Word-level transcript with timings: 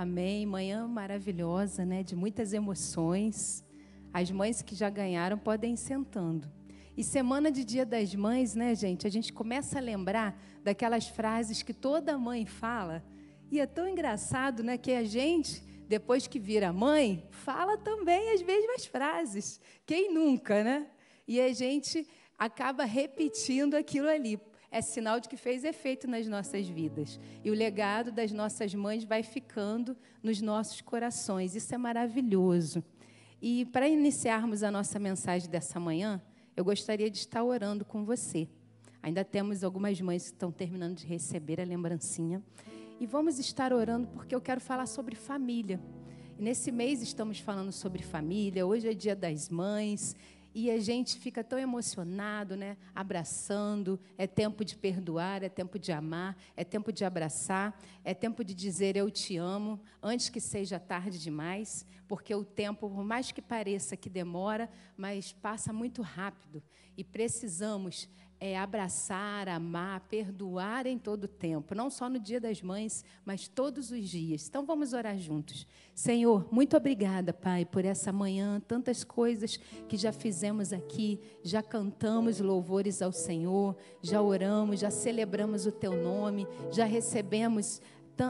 Amém. 0.00 0.46
Manhã 0.46 0.86
maravilhosa, 0.86 1.84
né? 1.84 2.04
De 2.04 2.14
muitas 2.14 2.52
emoções. 2.52 3.64
As 4.12 4.30
mães 4.30 4.62
que 4.62 4.76
já 4.76 4.88
ganharam 4.88 5.36
podem 5.36 5.74
ir 5.74 5.76
sentando. 5.76 6.48
E 6.96 7.02
semana 7.02 7.50
de 7.50 7.64
Dia 7.64 7.84
das 7.84 8.14
Mães, 8.14 8.54
né, 8.54 8.76
gente? 8.76 9.08
A 9.08 9.10
gente 9.10 9.32
começa 9.32 9.76
a 9.76 9.82
lembrar 9.82 10.40
daquelas 10.62 11.08
frases 11.08 11.64
que 11.64 11.74
toda 11.74 12.16
mãe 12.16 12.46
fala. 12.46 13.04
E 13.50 13.58
é 13.58 13.66
tão 13.66 13.88
engraçado, 13.88 14.62
né, 14.62 14.78
que 14.78 14.92
a 14.92 15.02
gente, 15.02 15.64
depois 15.88 16.28
que 16.28 16.38
vira 16.38 16.72
mãe, 16.72 17.26
fala 17.32 17.76
também 17.76 18.34
as 18.34 18.42
mesmas 18.42 18.86
frases. 18.86 19.60
Quem 19.84 20.14
nunca, 20.14 20.62
né? 20.62 20.86
E 21.26 21.40
a 21.40 21.52
gente 21.52 22.06
acaba 22.38 22.84
repetindo 22.84 23.74
aquilo 23.74 24.08
ali 24.08 24.40
é 24.70 24.80
sinal 24.80 25.18
de 25.18 25.28
que 25.28 25.36
fez 25.36 25.64
efeito 25.64 26.06
nas 26.06 26.26
nossas 26.26 26.68
vidas. 26.68 27.18
E 27.42 27.50
o 27.50 27.54
legado 27.54 28.12
das 28.12 28.32
nossas 28.32 28.74
mães 28.74 29.04
vai 29.04 29.22
ficando 29.22 29.96
nos 30.22 30.40
nossos 30.40 30.80
corações. 30.80 31.54
Isso 31.54 31.74
é 31.74 31.78
maravilhoso. 31.78 32.84
E 33.40 33.64
para 33.66 33.88
iniciarmos 33.88 34.62
a 34.62 34.70
nossa 34.70 34.98
mensagem 34.98 35.48
dessa 35.48 35.80
manhã, 35.80 36.20
eu 36.56 36.64
gostaria 36.64 37.10
de 37.10 37.18
estar 37.18 37.42
orando 37.42 37.84
com 37.84 38.04
você. 38.04 38.48
Ainda 39.02 39.24
temos 39.24 39.62
algumas 39.62 40.00
mães 40.00 40.24
que 40.24 40.34
estão 40.34 40.50
terminando 40.50 40.96
de 40.96 41.06
receber 41.06 41.60
a 41.60 41.64
lembrancinha. 41.64 42.42
E 43.00 43.06
vamos 43.06 43.38
estar 43.38 43.72
orando 43.72 44.08
porque 44.08 44.34
eu 44.34 44.40
quero 44.40 44.60
falar 44.60 44.86
sobre 44.86 45.14
família. 45.14 45.80
E 46.36 46.42
nesse 46.42 46.70
mês 46.70 47.00
estamos 47.00 47.38
falando 47.38 47.72
sobre 47.72 48.02
família. 48.02 48.66
Hoje 48.66 48.88
é 48.88 48.94
dia 48.94 49.16
das 49.16 49.48
mães 49.48 50.16
e 50.54 50.70
a 50.70 50.78
gente 50.80 51.18
fica 51.18 51.44
tão 51.44 51.58
emocionado, 51.58 52.56
né? 52.56 52.76
Abraçando. 52.94 54.00
É 54.16 54.26
tempo 54.26 54.64
de 54.64 54.76
perdoar, 54.76 55.42
é 55.42 55.48
tempo 55.48 55.78
de 55.78 55.92
amar, 55.92 56.36
é 56.56 56.64
tempo 56.64 56.92
de 56.92 57.04
abraçar, 57.04 57.78
é 58.04 58.14
tempo 58.14 58.42
de 58.42 58.54
dizer 58.54 58.96
eu 58.96 59.10
te 59.10 59.36
amo 59.36 59.80
antes 60.02 60.28
que 60.28 60.40
seja 60.40 60.78
tarde 60.78 61.18
demais, 61.18 61.86
porque 62.06 62.34
o 62.34 62.44
tempo, 62.44 62.88
por 62.88 63.04
mais 63.04 63.30
que 63.30 63.42
pareça 63.42 63.96
que 63.96 64.08
demora, 64.08 64.70
mas 64.96 65.32
passa 65.32 65.72
muito 65.72 66.02
rápido 66.02 66.62
e 66.96 67.04
precisamos 67.04 68.08
é 68.40 68.56
abraçar, 68.56 69.48
amar, 69.48 70.00
perdoar 70.08 70.86
em 70.86 70.98
todo 70.98 71.24
o 71.24 71.28
tempo, 71.28 71.74
não 71.74 71.90
só 71.90 72.08
no 72.08 72.18
Dia 72.18 72.40
das 72.40 72.62
Mães, 72.62 73.04
mas 73.24 73.48
todos 73.48 73.90
os 73.90 74.08
dias. 74.08 74.46
Então 74.48 74.64
vamos 74.64 74.92
orar 74.92 75.18
juntos. 75.18 75.66
Senhor, 75.94 76.46
muito 76.52 76.76
obrigada, 76.76 77.32
Pai, 77.32 77.64
por 77.64 77.84
essa 77.84 78.12
manhã, 78.12 78.60
tantas 78.60 79.02
coisas 79.02 79.56
que 79.88 79.96
já 79.96 80.12
fizemos 80.12 80.72
aqui, 80.72 81.20
já 81.42 81.62
cantamos 81.62 82.38
louvores 82.38 83.02
ao 83.02 83.12
Senhor, 83.12 83.76
já 84.00 84.22
oramos, 84.22 84.80
já 84.80 84.90
celebramos 84.90 85.66
o 85.66 85.72
teu 85.72 86.00
nome, 86.00 86.46
já 86.70 86.84
recebemos 86.84 87.80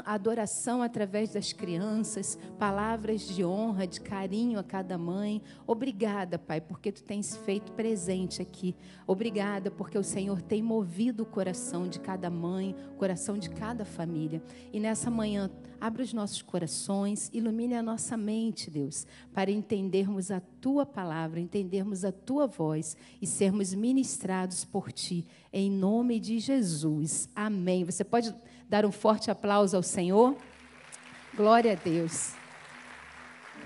adoração 0.06 0.82
através 0.82 1.32
das 1.32 1.52
crianças, 1.52 2.38
palavras 2.58 3.22
de 3.22 3.44
honra, 3.44 3.86
de 3.86 4.00
carinho 4.00 4.58
a 4.58 4.64
cada 4.64 4.96
mãe. 4.96 5.42
Obrigada, 5.66 6.38
Pai, 6.38 6.60
porque 6.60 6.92
tu 6.92 7.02
tens 7.02 7.36
feito 7.36 7.72
presente 7.72 8.40
aqui. 8.42 8.74
Obrigada 9.06 9.70
porque 9.70 9.98
o 9.98 10.04
Senhor 10.04 10.42
tem 10.42 10.62
movido 10.62 11.22
o 11.22 11.26
coração 11.26 11.88
de 11.88 11.98
cada 11.98 12.30
mãe, 12.30 12.74
o 12.92 12.96
coração 12.96 13.38
de 13.38 13.50
cada 13.50 13.84
família. 13.84 14.42
E 14.72 14.78
nessa 14.78 15.10
manhã, 15.10 15.50
abra 15.80 16.02
os 16.02 16.12
nossos 16.12 16.42
corações, 16.42 17.30
ilumine 17.32 17.74
a 17.74 17.82
nossa 17.82 18.16
mente, 18.16 18.70
Deus, 18.70 19.06
para 19.32 19.50
entendermos 19.50 20.30
a 20.30 20.40
tua 20.60 20.84
palavra, 20.84 21.40
entendermos 21.40 22.04
a 22.04 22.12
tua 22.12 22.46
voz 22.46 22.96
e 23.20 23.26
sermos 23.26 23.72
ministrados 23.74 24.64
por 24.64 24.92
ti, 24.92 25.26
em 25.52 25.70
nome 25.70 26.18
de 26.18 26.38
Jesus. 26.38 27.28
Amém. 27.34 27.84
Você 27.84 28.04
pode 28.04 28.34
dar 28.68 28.84
um 28.84 28.92
forte 28.92 29.30
aplauso 29.30 29.76
ao 29.76 29.82
Senhor? 29.82 30.36
Glória 31.34 31.72
a 31.72 31.74
Deus. 31.74 32.34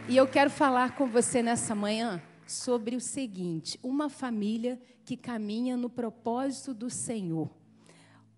E 0.09 0.17
eu 0.17 0.27
quero 0.27 0.51
falar 0.51 0.95
com 0.95 1.07
você 1.07 1.43
nessa 1.43 1.75
manhã 1.75 2.23
sobre 2.47 2.95
o 2.95 3.01
seguinte: 3.01 3.79
uma 3.83 4.09
família 4.09 4.81
que 5.05 5.17
caminha 5.17 5.77
no 5.77 5.91
propósito 5.91 6.73
do 6.73 6.89
Senhor. 6.89 7.51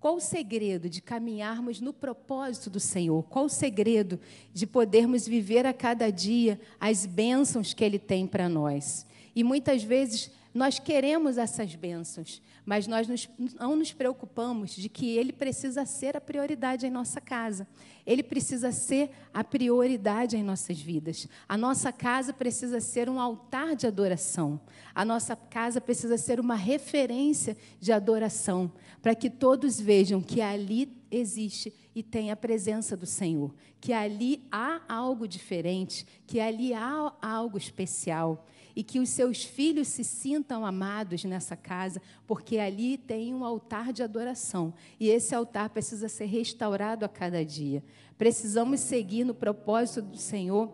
Qual 0.01 0.17
o 0.17 0.21
segredo 0.21 0.89
de 0.89 1.01
caminharmos 1.01 1.81
no 1.81 1.93
propósito 1.93 2.69
do 2.69 2.81
Senhor? 2.81 3.23
Qual 3.25 3.47
o 3.47 3.51
segredo 3.51 4.21
de 4.53 4.67
podermos 4.67 5.27
viver 5.27 5.65
a 5.65 5.73
cada 5.73 6.11
dia 6.11 6.61
as 6.79 7.07
bênçãos 7.07 7.73
que 7.73 7.83
Ele 7.83 7.99
tem 7.99 8.27
para 8.27 8.47
nós? 8.49 9.07
E 9.35 9.43
muitas 9.43 9.83
vezes 9.83 10.31
nós 10.55 10.79
queremos 10.79 11.37
essas 11.37 11.75
bênçãos, 11.75 12.41
mas 12.65 12.87
nós 12.87 13.09
nos, 13.09 13.29
não 13.59 13.75
nos 13.75 13.93
preocupamos 13.93 14.71
de 14.71 14.89
que 14.89 15.17
Ele 15.19 15.33
precisa 15.33 15.85
ser 15.85 16.17
a 16.17 16.21
prioridade 16.21 16.87
em 16.87 16.91
nossa 16.91 17.21
casa. 17.21 17.67
Ele 18.07 18.23
precisa 18.23 18.71
ser 18.71 19.11
a 19.33 19.43
prioridade 19.43 20.37
em 20.37 20.45
nossas 20.45 20.81
vidas. 20.81 21.27
A 21.49 21.59
nossa 21.59 21.91
casa 21.91 22.33
precisa 22.33 22.79
ser 22.79 23.11
um 23.11 23.21
altar 23.21 23.75
de 23.75 23.87
adoração. 23.87 24.61
A 24.95 25.05
nossa 25.05 25.35
casa 25.35 25.81
precisa 25.81 26.17
ser 26.17 26.39
uma 26.39 26.55
referência 26.55 27.57
de 27.81 27.93
adoração, 27.93 28.71
para 29.03 29.15
que 29.15 29.29
todos 29.29 29.81
vejam 29.81 30.21
que 30.21 30.41
ali 30.41 30.87
existe 31.17 31.73
e 31.95 32.03
tem 32.03 32.31
a 32.31 32.37
presença 32.37 32.97
do 32.97 33.07
Senhor, 33.07 33.55
que 33.81 33.93
ali 33.93 34.47
há 34.51 34.81
algo 34.89 35.29
diferente, 35.29 36.07
que 36.27 36.41
ali 36.41 36.75
há 36.75 37.13
algo 37.21 37.57
especial 37.57 38.47
e 38.77 38.83
que 38.83 38.99
os 38.99 39.09
seus 39.09 39.45
filhos 39.45 39.89
se 39.89 40.03
sintam 40.03 40.67
amados 40.67 41.25
nessa 41.25 41.57
casa, 41.57 42.03
porque 42.27 42.59
ali 42.59 42.99
tem 42.99 43.35
um 43.35 43.45
altar 43.45 43.93
de 43.93 44.03
adoração 44.03 44.75
e 44.99 45.09
esse 45.09 45.35
altar 45.35 45.71
precisa 45.71 46.09
ser 46.09 46.27
restaurado 46.27 47.05
a 47.05 47.09
cada 47.09 47.45
dia. 47.45 47.85
Precisamos 48.19 48.81
seguir 48.81 49.25
no 49.25 49.35
propósito 49.35 50.03
do 50.03 50.19
Senhor. 50.19 50.73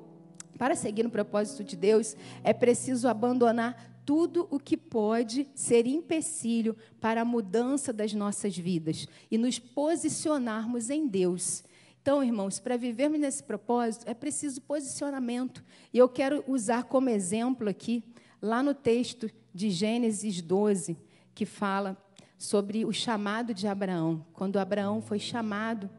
Para 0.59 0.75
seguir 0.75 1.03
no 1.03 1.11
propósito 1.11 1.65
de 1.65 1.75
Deus, 1.75 2.15
é 2.45 2.53
preciso 2.53 3.09
abandonar 3.09 3.90
tudo 4.11 4.49
o 4.51 4.59
que 4.59 4.77
pode 4.77 5.47
ser 5.55 5.87
empecilho 5.87 6.77
para 7.01 7.21
a 7.21 7.25
mudança 7.25 7.93
das 7.93 8.13
nossas 8.13 8.59
vidas 8.59 9.07
e 9.31 9.39
nos 9.39 9.57
posicionarmos 9.57 10.91
em 10.91 11.07
Deus 11.07 11.63
então, 12.03 12.25
irmãos, 12.25 12.59
para 12.59 12.79
vivermos 12.79 13.21
nesse 13.21 13.43
propósito, 13.43 14.09
é 14.09 14.15
preciso 14.15 14.63
posicionamento. 14.63 15.63
E 15.93 15.99
eu 15.99 16.09
quero 16.09 16.43
usar 16.49 16.85
como 16.85 17.11
exemplo 17.11 17.69
aqui, 17.69 18.03
lá 18.41 18.63
no 18.63 18.73
texto 18.73 19.31
de 19.53 19.71
Gênesis 19.71 20.41
12, 20.41 20.97
que 21.35 21.45
fala 21.45 21.97
sobre 22.39 22.87
o 22.87 22.93
chamado 22.93 23.53
de 23.53 23.69
Abraão. 23.69 24.25
Quando 24.33 24.59
Abraão 24.59 25.03
foi 25.03 25.19
chamado, 25.19 25.91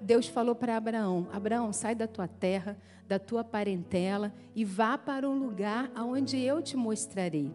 Deus 0.00 0.26
falou 0.28 0.54
para 0.54 0.76
Abraão: 0.76 1.28
Abraão, 1.32 1.72
sai 1.72 1.94
da 1.94 2.06
tua 2.06 2.28
terra, 2.28 2.76
da 3.06 3.18
tua 3.18 3.44
parentela 3.44 4.32
e 4.54 4.64
vá 4.64 4.96
para 4.96 5.28
um 5.28 5.38
lugar 5.38 5.90
aonde 5.94 6.38
eu 6.38 6.62
te 6.62 6.76
mostrarei. 6.76 7.52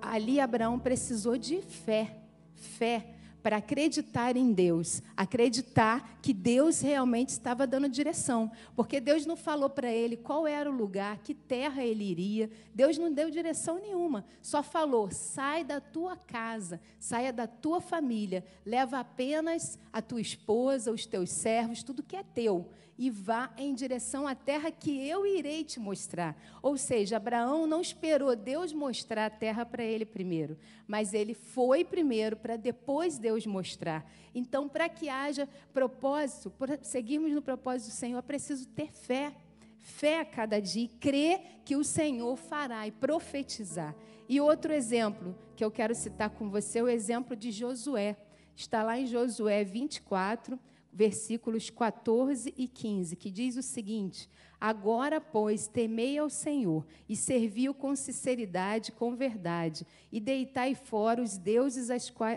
Ali 0.00 0.38
Abraão 0.40 0.78
precisou 0.78 1.36
de 1.36 1.60
fé, 1.60 2.16
fé 2.54 3.15
para 3.46 3.58
acreditar 3.58 4.36
em 4.36 4.52
Deus, 4.52 5.00
acreditar 5.16 6.18
que 6.20 6.34
Deus 6.34 6.80
realmente 6.80 7.28
estava 7.28 7.64
dando 7.64 7.88
direção, 7.88 8.50
porque 8.74 8.98
Deus 8.98 9.24
não 9.24 9.36
falou 9.36 9.70
para 9.70 9.88
ele 9.88 10.16
qual 10.16 10.48
era 10.48 10.68
o 10.68 10.74
lugar, 10.74 11.18
que 11.18 11.32
terra 11.32 11.84
ele 11.84 12.02
iria, 12.02 12.50
Deus 12.74 12.98
não 12.98 13.12
deu 13.12 13.30
direção 13.30 13.80
nenhuma, 13.80 14.24
só 14.42 14.64
falou: 14.64 15.12
sai 15.12 15.62
da 15.62 15.80
tua 15.80 16.16
casa, 16.16 16.80
saia 16.98 17.32
da 17.32 17.46
tua 17.46 17.80
família, 17.80 18.44
leva 18.64 18.98
apenas 18.98 19.78
a 19.92 20.02
tua 20.02 20.20
esposa, 20.20 20.90
os 20.90 21.06
teus 21.06 21.30
servos, 21.30 21.84
tudo 21.84 22.02
que 22.02 22.16
é 22.16 22.24
teu, 22.24 22.68
e 22.98 23.10
vá 23.10 23.52
em 23.56 23.74
direção 23.74 24.26
à 24.26 24.34
terra 24.34 24.70
que 24.70 25.06
eu 25.06 25.26
irei 25.26 25.64
te 25.64 25.78
mostrar. 25.78 26.36
Ou 26.62 26.76
seja, 26.76 27.16
Abraão 27.16 27.66
não 27.66 27.80
esperou 27.80 28.34
Deus 28.34 28.72
mostrar 28.72 29.26
a 29.26 29.30
terra 29.30 29.66
para 29.66 29.84
ele 29.84 30.04
primeiro, 30.04 30.58
mas 30.86 31.12
ele 31.12 31.34
foi 31.34 31.84
primeiro 31.84 32.36
para 32.36 32.56
depois 32.56 33.18
Deus 33.18 33.46
mostrar. 33.46 34.10
Então, 34.34 34.68
para 34.68 34.88
que 34.88 35.08
haja 35.08 35.48
propósito, 35.72 36.50
para 36.50 36.78
seguirmos 36.82 37.32
no 37.32 37.42
propósito 37.42 37.88
do 37.88 37.94
Senhor, 37.94 38.18
é 38.18 38.22
preciso 38.22 38.68
ter 38.68 38.92
fé. 38.92 39.34
Fé 39.78 40.20
a 40.20 40.24
cada 40.24 40.60
dia 40.60 40.84
e 40.84 40.88
crer 40.88 41.60
que 41.64 41.76
o 41.76 41.84
Senhor 41.84 42.36
fará 42.36 42.88
e 42.88 42.90
profetizar. 42.90 43.94
E 44.28 44.40
outro 44.40 44.72
exemplo 44.72 45.36
que 45.54 45.64
eu 45.64 45.70
quero 45.70 45.94
citar 45.94 46.30
com 46.30 46.50
você 46.50 46.80
é 46.80 46.82
o 46.82 46.88
exemplo 46.88 47.36
de 47.36 47.52
Josué. 47.52 48.16
Está 48.56 48.82
lá 48.82 48.98
em 48.98 49.06
Josué 49.06 49.62
24, 49.62 50.58
versículos 50.96 51.68
14 51.68 52.54
e 52.56 52.66
15, 52.66 53.16
que 53.16 53.30
diz 53.30 53.56
o 53.56 53.62
seguinte: 53.62 54.30
Agora, 54.58 55.20
pois, 55.20 55.68
temei 55.68 56.16
ao 56.16 56.30
Senhor 56.30 56.86
e 57.06 57.14
servi-o 57.14 57.74
com 57.74 57.94
sinceridade, 57.94 58.92
com 58.92 59.14
verdade, 59.14 59.86
e 60.10 60.18
deitai 60.18 60.74
fora 60.74 61.22
os 61.22 61.36
deuses 61.36 61.90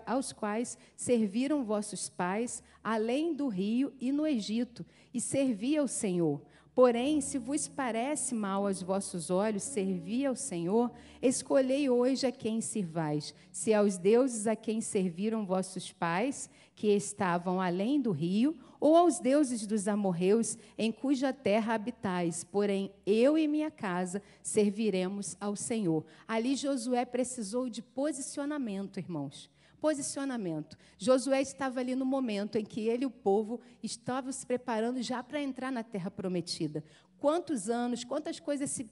aos 0.06 0.34
quais 0.34 0.78
serviram 0.98 1.64
vossos 1.64 2.10
pais, 2.10 2.62
além 2.84 3.34
do 3.34 3.48
rio 3.48 3.94
e 3.98 4.12
no 4.12 4.28
Egito, 4.28 4.86
e 5.14 5.22
servi 5.22 5.78
ao 5.78 5.88
Senhor. 5.88 6.42
Porém, 6.76 7.20
se 7.20 7.38
vos 7.38 7.68
parece 7.68 8.34
mal 8.34 8.66
aos 8.66 8.82
vossos 8.82 9.30
olhos 9.30 9.64
servir 9.64 10.26
ao 10.26 10.36
Senhor, 10.36 10.90
escolhei 11.22 11.90
hoje 11.90 12.26
a 12.26 12.32
quem 12.32 12.62
servais, 12.62 13.34
se 13.52 13.74
aos 13.74 13.98
deuses 13.98 14.48
a 14.48 14.56
quem 14.56 14.80
serviram 14.80 15.46
vossos 15.46 15.92
pais, 15.92 16.50
que 16.80 16.88
estavam 16.96 17.60
além 17.60 18.00
do 18.00 18.10
rio, 18.10 18.58
ou 18.80 18.96
aos 18.96 19.20
deuses 19.20 19.68
dos 19.68 19.86
amorreus, 19.86 20.58
em 20.78 20.94
cuja 20.94 21.34
terra 21.34 21.74
habitais. 21.74 22.46
Porém, 22.46 22.90
eu 23.06 23.38
e 23.38 23.50
minha 23.50 23.70
casa 23.70 24.22
serviremos 24.42 25.36
ao 25.42 25.58
Senhor. 25.58 26.06
Ali 26.26 26.56
Josué 26.56 27.04
precisou 27.04 27.70
de 27.70 27.82
posicionamento, 27.82 28.98
irmãos. 28.98 29.52
Posicionamento. 29.82 30.78
Josué 30.98 31.42
estava 31.42 31.82
ali 31.82 31.96
no 31.96 32.06
momento 32.06 32.58
em 32.58 32.64
que 32.64 32.88
ele 32.88 33.04
e 33.04 33.08
o 33.08 33.12
povo 33.12 33.60
estavam 33.84 34.32
se 34.32 34.48
preparando 34.48 35.02
já 35.02 35.22
para 35.22 35.42
entrar 35.42 35.74
na 35.74 35.84
terra 35.84 36.10
prometida. 36.10 36.82
Quantos 37.20 37.70
anos, 37.70 38.06
quantas 38.06 38.40
coisas 38.40 38.72
se 38.72 38.90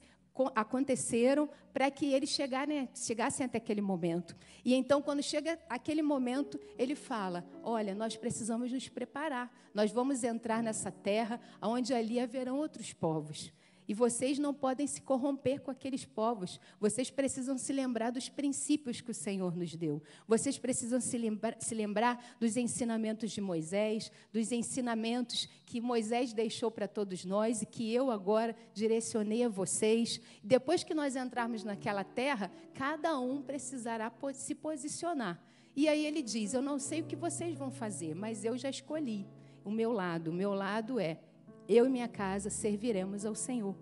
aconteceram 0.54 1.48
para 1.72 1.90
que 1.90 2.12
eles 2.12 2.30
chegarem, 2.30 2.88
chegassem 2.94 3.46
até 3.46 3.58
aquele 3.58 3.80
momento. 3.80 4.36
E 4.64 4.74
então, 4.74 5.02
quando 5.02 5.22
chega 5.22 5.58
aquele 5.68 6.02
momento, 6.02 6.58
ele 6.76 6.94
fala: 6.94 7.44
Olha, 7.62 7.94
nós 7.94 8.16
precisamos 8.16 8.72
nos 8.72 8.88
preparar, 8.88 9.52
nós 9.74 9.90
vamos 9.90 10.24
entrar 10.24 10.62
nessa 10.62 10.90
terra 10.90 11.40
onde 11.62 11.92
ali 11.94 12.20
haverão 12.20 12.58
outros 12.58 12.92
povos. 12.92 13.52
E 13.88 13.94
vocês 13.94 14.38
não 14.38 14.52
podem 14.52 14.86
se 14.86 15.00
corromper 15.00 15.62
com 15.62 15.70
aqueles 15.70 16.04
povos. 16.04 16.60
Vocês 16.78 17.10
precisam 17.10 17.56
se 17.56 17.72
lembrar 17.72 18.10
dos 18.10 18.28
princípios 18.28 19.00
que 19.00 19.10
o 19.10 19.14
Senhor 19.14 19.56
nos 19.56 19.74
deu. 19.74 20.02
Vocês 20.26 20.58
precisam 20.58 21.00
se 21.00 21.16
lembrar, 21.16 21.56
se 21.58 21.74
lembrar 21.74 22.36
dos 22.38 22.58
ensinamentos 22.58 23.30
de 23.30 23.40
Moisés, 23.40 24.12
dos 24.30 24.52
ensinamentos 24.52 25.48
que 25.64 25.80
Moisés 25.80 26.34
deixou 26.34 26.70
para 26.70 26.86
todos 26.86 27.24
nós 27.24 27.62
e 27.62 27.66
que 27.66 27.90
eu 27.90 28.10
agora 28.10 28.54
direcionei 28.74 29.42
a 29.42 29.48
vocês. 29.48 30.20
Depois 30.44 30.84
que 30.84 30.92
nós 30.92 31.16
entrarmos 31.16 31.64
naquela 31.64 32.04
terra, 32.04 32.52
cada 32.74 33.18
um 33.18 33.40
precisará 33.40 34.12
se 34.34 34.54
posicionar. 34.54 35.42
E 35.74 35.88
aí 35.88 36.04
ele 36.04 36.22
diz: 36.22 36.52
Eu 36.52 36.60
não 36.60 36.78
sei 36.78 37.00
o 37.00 37.04
que 37.04 37.16
vocês 37.16 37.56
vão 37.56 37.70
fazer, 37.70 38.14
mas 38.14 38.44
eu 38.44 38.58
já 38.58 38.68
escolhi 38.68 39.26
o 39.64 39.70
meu 39.70 39.92
lado. 39.92 40.30
O 40.30 40.34
meu 40.34 40.52
lado 40.52 41.00
é 41.00 41.18
eu 41.68 41.86
e 41.86 41.88
minha 41.88 42.08
casa 42.08 42.50
serviremos 42.50 43.24
ao 43.24 43.34
Senhor. 43.34 43.76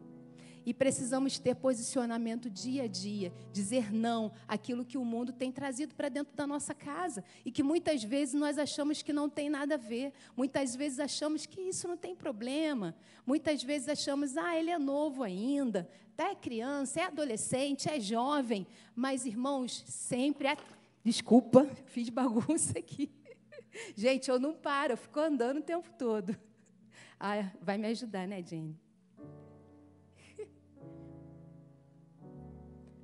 E 0.65 0.75
precisamos 0.75 1.39
ter 1.39 1.55
posicionamento 1.55 2.51
dia 2.51 2.83
a 2.83 2.87
dia, 2.89 3.33
dizer 3.53 3.93
não 3.93 4.33
àquilo 4.49 4.85
que 4.85 4.99
o 4.99 5.05
mundo 5.05 5.33
tem 5.33 5.53
trazido 5.53 5.95
para 5.95 6.09
dentro 6.09 6.35
da 6.35 6.45
nossa 6.45 6.75
casa 6.75 7.23
e 7.45 7.53
que 7.53 7.63
muitas 7.63 8.03
vezes 8.03 8.35
nós 8.35 8.59
achamos 8.59 9.01
que 9.01 9.13
não 9.13 9.31
tem 9.31 9.49
nada 9.49 9.75
a 9.75 9.79
ver, 9.79 10.13
muitas 10.37 10.75
vezes 10.75 10.99
achamos 10.99 11.47
que 11.47 11.61
isso 11.61 11.87
não 11.87 11.97
tem 11.97 12.17
problema, 12.17 12.97
muitas 13.25 13.63
vezes 13.63 13.89
achamos, 13.89 14.37
ah, 14.37 14.59
ele 14.59 14.73
é 14.73 14.79
novo 14.79 15.23
ainda, 15.23 15.89
é 16.19 16.35
criança, 16.35 17.01
é 17.01 17.05
adolescente, 17.05 17.89
é 17.89 18.01
jovem, 18.01 18.67
mas 18.95 19.25
irmãos, 19.25 19.85
sempre. 19.87 20.49
Desculpa, 21.05 21.71
fiz 21.87 22.09
bagunça 22.09 22.77
aqui. 22.77 23.09
Gente, 23.95 24.29
eu 24.29 24.41
não 24.41 24.55
paro, 24.55 24.95
eu 24.95 24.97
fico 24.97 25.21
andando 25.21 25.59
o 25.59 25.63
tempo 25.63 25.89
todo. 25.97 26.37
Ah, 27.19 27.51
vai 27.63 27.79
me 27.79 27.89
ajudar, 27.89 28.29
né, 28.29 28.43
Jenny? 28.43 28.79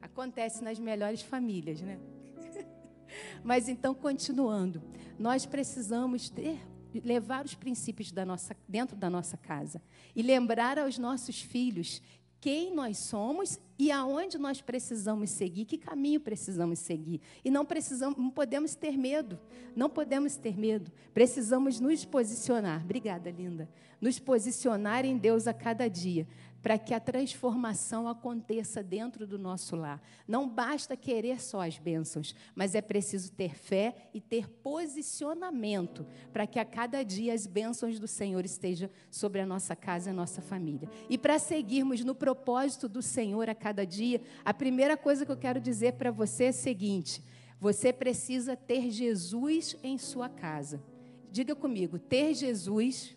Acontece 0.02 0.62
nas 0.62 0.78
melhores 0.78 1.22
famílias, 1.22 1.80
né? 1.80 1.98
Mas 3.42 3.68
então, 3.68 3.94
continuando, 3.94 4.82
nós 5.18 5.46
precisamos 5.46 6.28
ter, 6.28 6.60
levar 7.02 7.44
os 7.44 7.54
princípios 7.54 8.12
da 8.12 8.26
nossa, 8.26 8.54
dentro 8.68 8.96
da 8.96 9.08
nossa 9.08 9.36
casa 9.36 9.82
e 10.14 10.22
lembrar 10.22 10.78
aos 10.78 10.98
nossos 10.98 11.40
filhos 11.40 12.02
quem 12.42 12.74
nós 12.74 12.98
somos 12.98 13.60
e 13.78 13.92
aonde 13.92 14.36
nós 14.36 14.60
precisamos 14.60 15.30
seguir, 15.30 15.64
que 15.64 15.78
caminho 15.78 16.18
precisamos 16.18 16.80
seguir. 16.80 17.20
E 17.44 17.52
não 17.52 17.64
precisamos, 17.64 18.18
não 18.18 18.30
podemos 18.30 18.74
ter 18.74 18.98
medo. 18.98 19.38
Não 19.76 19.88
podemos 19.88 20.34
ter 20.34 20.58
medo. 20.58 20.90
Precisamos 21.14 21.78
nos 21.78 22.04
posicionar. 22.04 22.82
Obrigada, 22.82 23.30
linda. 23.30 23.70
Nos 24.00 24.18
posicionar 24.18 25.04
em 25.04 25.16
Deus 25.16 25.46
a 25.46 25.54
cada 25.54 25.86
dia, 25.86 26.26
para 26.62 26.78
que 26.78 26.94
a 26.94 27.00
transformação 27.00 28.08
aconteça 28.08 28.82
dentro 28.82 29.26
do 29.26 29.38
nosso 29.38 29.74
lar. 29.74 30.00
Não 30.28 30.48
basta 30.48 30.96
querer 30.96 31.40
só 31.42 31.60
as 31.60 31.76
bênçãos, 31.76 32.34
mas 32.54 32.74
é 32.74 32.80
preciso 32.80 33.32
ter 33.32 33.56
fé 33.56 34.10
e 34.14 34.20
ter 34.20 34.48
posicionamento 34.48 36.06
para 36.32 36.46
que 36.46 36.60
a 36.60 36.64
cada 36.64 37.02
dia 37.02 37.34
as 37.34 37.46
bênçãos 37.46 37.98
do 37.98 38.06
Senhor 38.06 38.44
estejam 38.44 38.88
sobre 39.10 39.40
a 39.40 39.46
nossa 39.46 39.74
casa 39.74 40.08
e 40.08 40.12
a 40.12 40.14
nossa 40.14 40.40
família. 40.40 40.88
E 41.10 41.18
para 41.18 41.38
seguirmos 41.38 42.04
no 42.04 42.14
propósito 42.14 42.88
do 42.88 43.02
Senhor 43.02 43.50
a 43.50 43.54
cada 43.54 43.84
dia, 43.84 44.20
a 44.44 44.54
primeira 44.54 44.96
coisa 44.96 45.26
que 45.26 45.32
eu 45.32 45.36
quero 45.36 45.60
dizer 45.60 45.94
para 45.94 46.12
você 46.12 46.44
é 46.44 46.48
a 46.48 46.52
seguinte: 46.52 47.22
você 47.58 47.92
precisa 47.92 48.56
ter 48.56 48.90
Jesus 48.90 49.76
em 49.82 49.98
sua 49.98 50.28
casa. 50.28 50.82
Diga 51.30 51.56
comigo, 51.56 51.98
ter 51.98 52.34
Jesus 52.34 53.16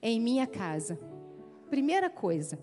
em 0.00 0.20
minha 0.20 0.46
casa. 0.46 0.98
Primeira 1.68 2.08
coisa. 2.08 2.58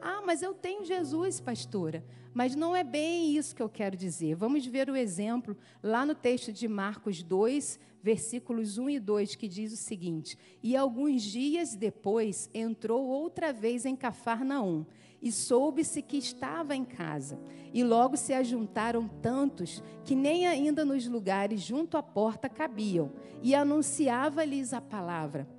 Ah, 0.00 0.22
mas 0.24 0.42
eu 0.42 0.54
tenho 0.54 0.84
Jesus, 0.84 1.40
pastora. 1.40 2.04
Mas 2.34 2.54
não 2.54 2.76
é 2.76 2.84
bem 2.84 3.34
isso 3.36 3.56
que 3.56 3.62
eu 3.62 3.68
quero 3.68 3.96
dizer. 3.96 4.34
Vamos 4.34 4.66
ver 4.66 4.90
o 4.90 4.96
exemplo 4.96 5.56
lá 5.82 6.04
no 6.04 6.14
texto 6.14 6.52
de 6.52 6.68
Marcos 6.68 7.22
2, 7.22 7.80
versículos 8.02 8.76
1 8.76 8.90
e 8.90 9.00
2, 9.00 9.34
que 9.34 9.48
diz 9.48 9.72
o 9.72 9.76
seguinte: 9.76 10.36
E 10.62 10.76
alguns 10.76 11.22
dias 11.22 11.74
depois 11.74 12.50
entrou 12.52 13.06
outra 13.06 13.52
vez 13.52 13.86
em 13.86 13.96
Cafarnaum, 13.96 14.84
e 15.22 15.32
soube-se 15.32 16.02
que 16.02 16.18
estava 16.18 16.76
em 16.76 16.84
casa. 16.84 17.40
E 17.72 17.82
logo 17.82 18.16
se 18.16 18.34
ajuntaram 18.34 19.08
tantos 19.08 19.82
que 20.04 20.14
nem 20.14 20.46
ainda 20.46 20.84
nos 20.84 21.08
lugares 21.08 21.62
junto 21.62 21.96
à 21.96 22.02
porta 22.02 22.48
cabiam, 22.48 23.12
e 23.42 23.54
anunciava-lhes 23.54 24.72
a 24.74 24.80
palavra 24.80 25.55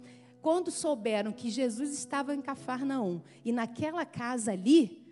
quando 0.48 0.72
souberam 0.72 1.34
que 1.34 1.50
Jesus 1.50 1.92
estava 1.92 2.34
em 2.34 2.42
Cafarnaum 2.42 3.22
e 3.44 3.52
naquela 3.52 4.06
casa 4.06 4.54
ali, 4.54 5.06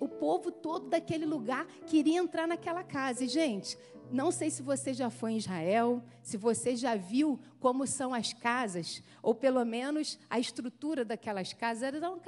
o 0.00 0.08
povo 0.08 0.50
todo 0.50 0.88
daquele 0.88 1.26
lugar 1.26 1.66
queria 1.86 2.18
entrar 2.18 2.48
naquela 2.48 2.82
casa. 2.82 3.22
E, 3.22 3.28
gente, 3.28 3.76
não 4.10 4.30
sei 4.30 4.50
se 4.50 4.62
você 4.62 4.94
já 4.94 5.10
foi 5.10 5.32
em 5.32 5.36
Israel, 5.36 6.02
se 6.22 6.38
você 6.38 6.74
já 6.74 6.96
viu 6.96 7.38
como 7.60 7.86
são 7.86 8.14
as 8.14 8.32
casas, 8.32 9.02
ou 9.22 9.34
pelo 9.34 9.62
menos 9.62 10.18
a 10.30 10.40
estrutura 10.40 11.04
daquelas 11.04 11.52
casas. 11.52 11.82
Eram 11.82 12.18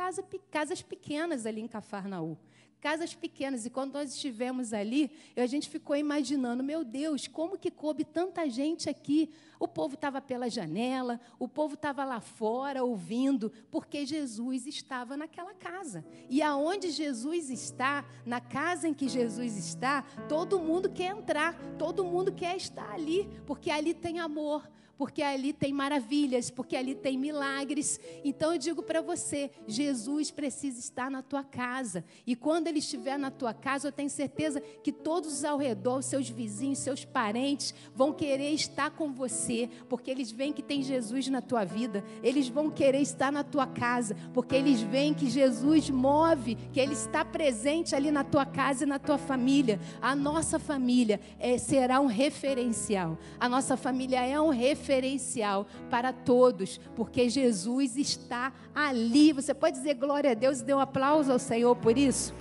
casas 0.50 0.82
pequenas 0.82 1.46
ali 1.46 1.62
em 1.62 1.66
Cafarnaum 1.66 2.36
casas 2.84 3.14
pequenas. 3.14 3.64
E 3.64 3.70
quando 3.70 3.94
nós 3.94 4.12
estivemos 4.12 4.74
ali, 4.74 5.10
a 5.34 5.46
gente 5.46 5.70
ficou 5.70 5.96
imaginando, 5.96 6.62
meu 6.62 6.84
Deus, 6.84 7.26
como 7.26 7.56
que 7.56 7.70
coube 7.70 8.04
tanta 8.04 8.46
gente 8.46 8.90
aqui? 8.90 9.30
O 9.58 9.66
povo 9.66 9.94
estava 9.94 10.20
pela 10.20 10.50
janela, 10.50 11.18
o 11.38 11.48
povo 11.48 11.76
estava 11.76 12.04
lá 12.04 12.20
fora 12.20 12.84
ouvindo, 12.84 13.50
porque 13.70 14.04
Jesus 14.04 14.66
estava 14.66 15.16
naquela 15.16 15.54
casa. 15.54 16.04
E 16.28 16.42
aonde 16.42 16.90
Jesus 16.90 17.48
está, 17.48 18.04
na 18.26 18.38
casa 18.38 18.86
em 18.86 18.92
que 18.92 19.08
Jesus 19.08 19.56
está, 19.56 20.02
todo 20.28 20.60
mundo 20.60 20.90
quer 20.90 21.16
entrar, 21.16 21.58
todo 21.78 22.04
mundo 22.04 22.32
quer 22.32 22.54
estar 22.54 22.92
ali, 22.92 23.26
porque 23.46 23.70
ali 23.70 23.94
tem 23.94 24.20
amor, 24.20 24.70
porque 24.96 25.22
ali 25.22 25.52
tem 25.52 25.72
maravilhas, 25.72 26.50
porque 26.50 26.76
ali 26.76 26.94
tem 26.94 27.18
milagres. 27.18 28.00
Então 28.24 28.52
eu 28.52 28.58
digo 28.58 28.82
para 28.82 29.00
você, 29.00 29.50
Jesus 29.66 30.30
precisa 30.30 30.78
estar 30.78 31.10
na 31.10 31.22
tua 31.22 31.42
casa. 31.42 32.04
E 32.26 32.36
quando 32.36 32.68
ele 32.68 32.78
estiver 32.78 33.18
na 33.18 33.30
tua 33.30 33.52
casa, 33.52 33.88
eu 33.88 33.92
tenho 33.92 34.10
certeza 34.10 34.60
que 34.60 34.92
todos 34.92 35.44
ao 35.44 35.58
redor, 35.58 36.02
seus 36.02 36.28
vizinhos, 36.28 36.78
seus 36.78 37.04
parentes, 37.04 37.74
vão 37.94 38.12
querer 38.12 38.50
estar 38.50 38.90
com 38.90 39.12
você, 39.12 39.68
porque 39.88 40.10
eles 40.10 40.30
veem 40.30 40.52
que 40.52 40.62
tem 40.62 40.82
Jesus 40.82 41.28
na 41.28 41.40
tua 41.40 41.64
vida. 41.64 42.04
Eles 42.22 42.48
vão 42.48 42.70
querer 42.70 43.00
estar 43.00 43.32
na 43.32 43.42
tua 43.42 43.66
casa, 43.66 44.16
porque 44.32 44.54
eles 44.54 44.80
veem 44.80 45.12
que 45.12 45.28
Jesus 45.28 45.90
move, 45.90 46.56
que 46.72 46.80
ele 46.80 46.92
está 46.92 47.24
presente 47.24 47.94
ali 47.94 48.10
na 48.10 48.22
tua 48.22 48.46
casa 48.46 48.84
e 48.84 48.86
na 48.86 48.98
tua 48.98 49.18
família. 49.18 49.80
A 50.00 50.14
nossa 50.14 50.58
família 50.58 51.20
é, 51.38 51.58
será 51.58 52.00
um 52.00 52.06
referencial. 52.06 53.18
A 53.40 53.48
nossa 53.48 53.76
família 53.76 54.24
é 54.24 54.40
um 54.40 54.50
referencial 54.50 54.83
referencial 54.84 55.66
para 55.88 56.12
todos, 56.12 56.78
porque 56.94 57.28
Jesus 57.30 57.96
está 57.96 58.52
ali. 58.74 59.32
Você 59.32 59.54
pode 59.54 59.78
dizer 59.78 59.94
glória 59.94 60.32
a 60.32 60.34
Deus 60.34 60.60
e 60.60 60.64
dê 60.64 60.74
um 60.74 60.78
aplauso 60.78 61.32
ao 61.32 61.38
Senhor 61.38 61.74
por 61.76 61.96
isso? 61.96 62.34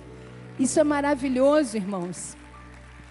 Isso 0.60 0.78
é 0.78 0.84
maravilhoso, 0.84 1.76
irmãos. 1.76 2.36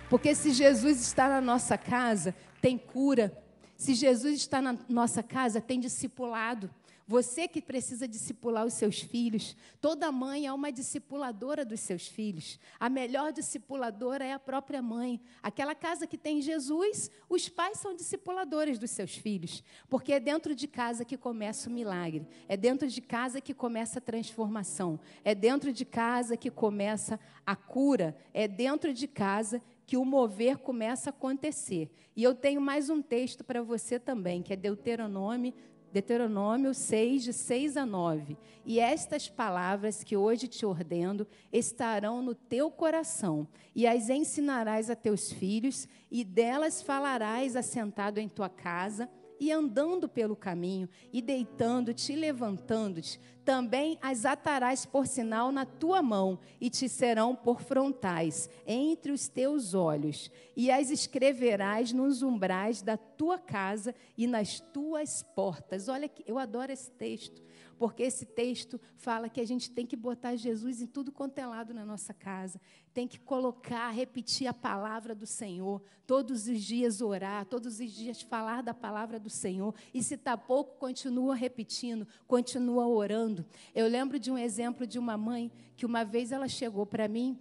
Porque 0.10 0.36
se 0.36 0.52
Jesus 0.52 1.02
está 1.02 1.28
na 1.28 1.42
nossa 1.42 1.78
casa, 1.78 2.36
tem 2.62 2.78
cura. 2.78 3.36
Se 3.76 3.96
Jesus 3.96 4.36
está 4.36 4.62
na 4.62 4.78
nossa 4.88 5.24
casa, 5.24 5.60
tem 5.60 5.80
discipulado. 5.80 6.70
Você 7.06 7.50
que 7.50 7.62
precisa 7.62 8.08
discipular 8.08 8.66
os 8.66 8.74
seus 8.74 9.02
filhos, 9.02 9.58
toda 9.82 10.12
mãe 10.12 10.48
é 10.48 10.54
uma 10.54 10.72
discipuladora 10.72 11.66
dos 11.66 11.82
seus 11.82 12.08
filhos. 12.08 12.58
A 12.80 12.90
melhor 12.90 13.34
discipuladora 13.34 14.24
é 14.24 14.32
a 14.32 14.40
própria 14.40 14.82
mãe. 14.82 15.20
Aquela 15.42 15.76
casa 15.76 16.08
que 16.08 16.18
tem 16.18 16.42
Jesus, 16.42 17.12
os 17.30 17.50
pais 17.50 17.80
são 17.80 17.94
discipuladores 17.94 18.80
dos 18.80 18.92
seus 18.92 19.16
filhos, 19.16 19.62
porque 19.90 20.14
é 20.14 20.20
dentro 20.20 20.56
de 20.56 20.66
casa 20.66 21.04
que 21.04 21.18
começa 21.18 21.70
o 21.70 21.74
milagre, 21.74 22.26
é 22.48 22.56
dentro 22.56 22.88
de 22.88 23.02
casa 23.02 23.42
que 23.42 23.54
começa 23.54 24.00
a 24.00 24.02
transformação, 24.02 24.98
é 25.26 25.36
dentro 25.36 25.74
de 25.74 25.84
casa 25.84 26.38
que 26.38 26.50
começa 26.50 27.20
a 27.46 27.56
cura, 27.56 28.16
é 28.34 28.48
dentro 28.48 28.94
de 28.94 29.08
casa 29.10 29.62
que 29.86 29.98
o 29.98 30.06
mover 30.06 30.58
começa 30.58 31.10
a 31.10 31.12
acontecer. 31.12 31.92
E 32.16 32.24
eu 32.24 32.34
tenho 32.34 32.62
mais 32.62 32.90
um 32.90 33.02
texto 33.02 33.44
para 33.44 33.62
você 33.62 34.00
também, 34.00 34.42
que 34.42 34.54
é 34.54 34.56
Deuteronômio 34.56 35.54
Deuteronômio 35.94 36.74
6, 36.74 37.24
de 37.24 37.32
6 37.32 37.78
a 37.78 37.86
9. 37.86 38.36
E 38.66 38.80
estas 38.80 39.30
palavras 39.30 40.04
que 40.04 40.18
hoje 40.18 40.48
te 40.48 40.66
ordeno 40.66 41.28
estarão 41.52 42.20
no 42.20 42.34
teu 42.34 42.72
coração, 42.72 43.48
e 43.76 43.86
as 43.86 44.10
ensinarás 44.10 44.90
a 44.90 44.96
teus 44.96 45.32
filhos, 45.32 45.88
e 46.10 46.24
delas 46.24 46.82
falarás 46.82 47.56
assentado 47.56 48.20
em 48.20 48.28
tua 48.28 48.50
casa 48.50 49.08
e 49.40 49.52
andando 49.52 50.08
pelo 50.08 50.36
caminho, 50.36 50.90
e 51.12 51.22
deitando-te 51.22 52.14
e 52.14 52.16
levantando-te, 52.16 53.20
também 53.44 53.98
as 54.02 54.26
atarás 54.26 54.86
por 54.86 55.06
sinal 55.06 55.52
na 55.52 55.66
tua 55.66 56.02
mão, 56.02 56.40
e 56.60 56.70
te 56.70 56.88
serão 56.88 57.36
por 57.36 57.62
frontais 57.62 58.50
entre 58.66 59.12
os 59.12 59.28
teus 59.28 59.74
olhos, 59.74 60.32
e 60.56 60.72
as 60.72 60.90
escreverás 60.90 61.92
nos 61.92 62.22
umbrais 62.22 62.82
da 62.82 62.98
tua 62.98 63.38
casa 63.38 63.94
e 64.18 64.28
nas 64.28 64.60
tuas 64.60 65.24
portas. 65.36 65.88
Olha 65.88 66.08
que 66.08 66.24
eu 66.26 66.38
adoro 66.38 66.72
esse 66.72 66.92
texto 66.92 67.42
porque 67.78 68.04
esse 68.04 68.26
texto 68.26 68.80
fala 68.96 69.30
que 69.30 69.42
a 69.42 69.46
gente 69.46 69.70
tem 69.72 69.86
que 69.86 69.96
botar 69.96 70.36
Jesus 70.36 70.82
em 70.82 70.88
tudo 70.88 71.12
quanto 71.12 71.38
é 71.40 71.46
lado 71.46 71.74
na 71.74 71.86
nossa 71.86 72.14
casa, 72.14 72.60
tem 72.94 73.08
que 73.08 73.20
colocar, 73.20 73.90
repetir 73.90 74.48
a 74.48 74.54
palavra 74.54 75.14
do 75.16 75.26
Senhor, 75.26 75.82
todos 76.06 76.48
os 76.48 76.62
dias 76.62 77.02
orar, 77.02 77.46
todos 77.46 77.80
os 77.80 77.92
dias 77.92 78.22
falar 78.22 78.62
da 78.62 78.74
palavra 78.74 79.20
do 79.20 79.30
Senhor, 79.30 79.74
e 79.94 80.02
se 80.02 80.14
está 80.14 80.38
pouco, 80.38 80.78
continua 80.78 81.36
repetindo, 81.36 82.08
continua 82.28 82.88
orando. 82.88 83.46
Eu 83.74 83.88
lembro 83.88 84.20
de 84.20 84.32
um 84.32 84.38
exemplo 84.38 84.86
de 84.86 85.00
uma 85.00 85.18
mãe 85.18 85.52
que 85.76 85.86
uma 85.86 86.04
vez 86.04 86.32
ela 86.32 86.48
chegou 86.48 86.86
para 86.86 87.08
mim 87.08 87.38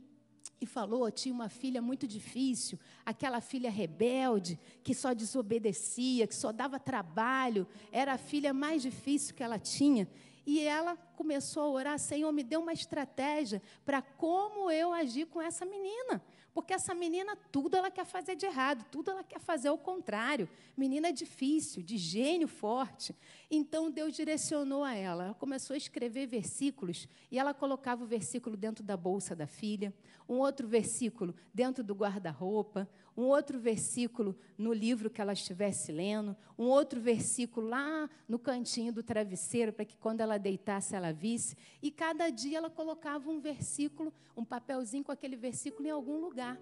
e 0.62 0.66
falou: 0.66 1.11
tinha 1.11 1.35
uma 1.35 1.49
filha 1.49 1.83
muito 1.83 2.07
difícil, 2.07 2.78
aquela 3.04 3.40
filha 3.40 3.69
rebelde, 3.69 4.59
que 4.85 4.95
só 4.95 5.12
desobedecia, 5.12 6.26
que 6.26 6.35
só 6.35 6.52
dava 6.52 6.78
trabalho, 6.78 7.66
era 7.90 8.12
a 8.12 8.19
filha 8.19 8.54
mais 8.54 8.81
difícil 8.81 9.35
que 9.35 9.42
ela 9.42 9.59
tinha. 9.59 10.09
E 10.47 10.61
ela 10.61 10.97
começou 11.16 11.64
a 11.64 11.71
orar: 11.71 11.99
Senhor, 11.99 12.31
me 12.31 12.45
dê 12.45 12.57
uma 12.57 12.73
estratégia 12.73 13.61
para 13.85 14.00
como 14.00 14.71
eu 14.71 14.92
agir 14.92 15.26
com 15.26 15.42
essa 15.42 15.66
menina. 15.66 16.23
Porque 16.54 16.75
essa 16.75 16.94
menina, 16.94 17.35
tudo 17.50 17.76
ela 17.76 17.90
quer 17.90 18.04
fazer 18.04 18.37
de 18.37 18.44
errado, 18.44 18.85
tudo 18.90 19.11
ela 19.11 19.25
quer 19.25 19.40
fazer 19.40 19.68
ao 19.68 19.78
contrário. 19.78 20.49
Menina 20.76 21.12
difícil, 21.12 21.82
de 21.82 21.97
gênio 21.97 22.47
forte. 22.47 23.14
Então 23.50 23.90
Deus 23.90 24.14
direcionou 24.14 24.85
a 24.85 24.94
ela. 24.94 25.25
Ela 25.25 25.35
começou 25.35 25.75
a 25.75 25.78
escrever 25.78 26.26
versículos 26.26 27.09
e 27.30 27.38
ela 27.38 27.54
colocava 27.54 28.04
o 28.04 28.06
versículo 28.06 28.56
dentro 28.56 28.85
da 28.85 28.97
bolsa 28.97 29.35
da 29.35 29.47
filha, 29.47 29.94
um 30.28 30.35
outro 30.35 30.68
versículo 30.68 31.35
dentro 31.54 31.82
do 31.82 31.94
guarda-roupa, 31.94 32.88
um 33.16 33.25
outro 33.25 33.59
versículo 33.59 34.37
no 34.57 34.73
livro 34.73 35.11
que 35.11 35.21
ela 35.21 35.33
estivesse 35.33 35.92
lendo, 35.92 36.37
um 36.59 36.64
outro 36.64 37.00
versículo 37.00 37.69
lá 37.69 38.09
no 38.28 38.38
cantinho 38.38 38.92
do 38.92 39.02
travesseiro, 39.02 39.73
para 39.73 39.85
que 39.85 39.97
quando 39.97 40.21
ela 40.21 40.38
deitasse 40.38 40.95
ela 40.95 41.12
visse. 41.12 41.57
E 41.83 41.90
cada 41.90 42.31
dia 42.31 42.59
ela 42.59 42.71
colocava 42.71 43.31
um 43.31 43.40
versículo, 43.40 44.12
um 44.37 44.45
papelzinho 44.45 45.04
com 45.04 45.12
aquele 45.12 45.37
versículo 45.37 45.87
em 45.87 45.90
algum 45.90 46.19
lugar. 46.19 46.59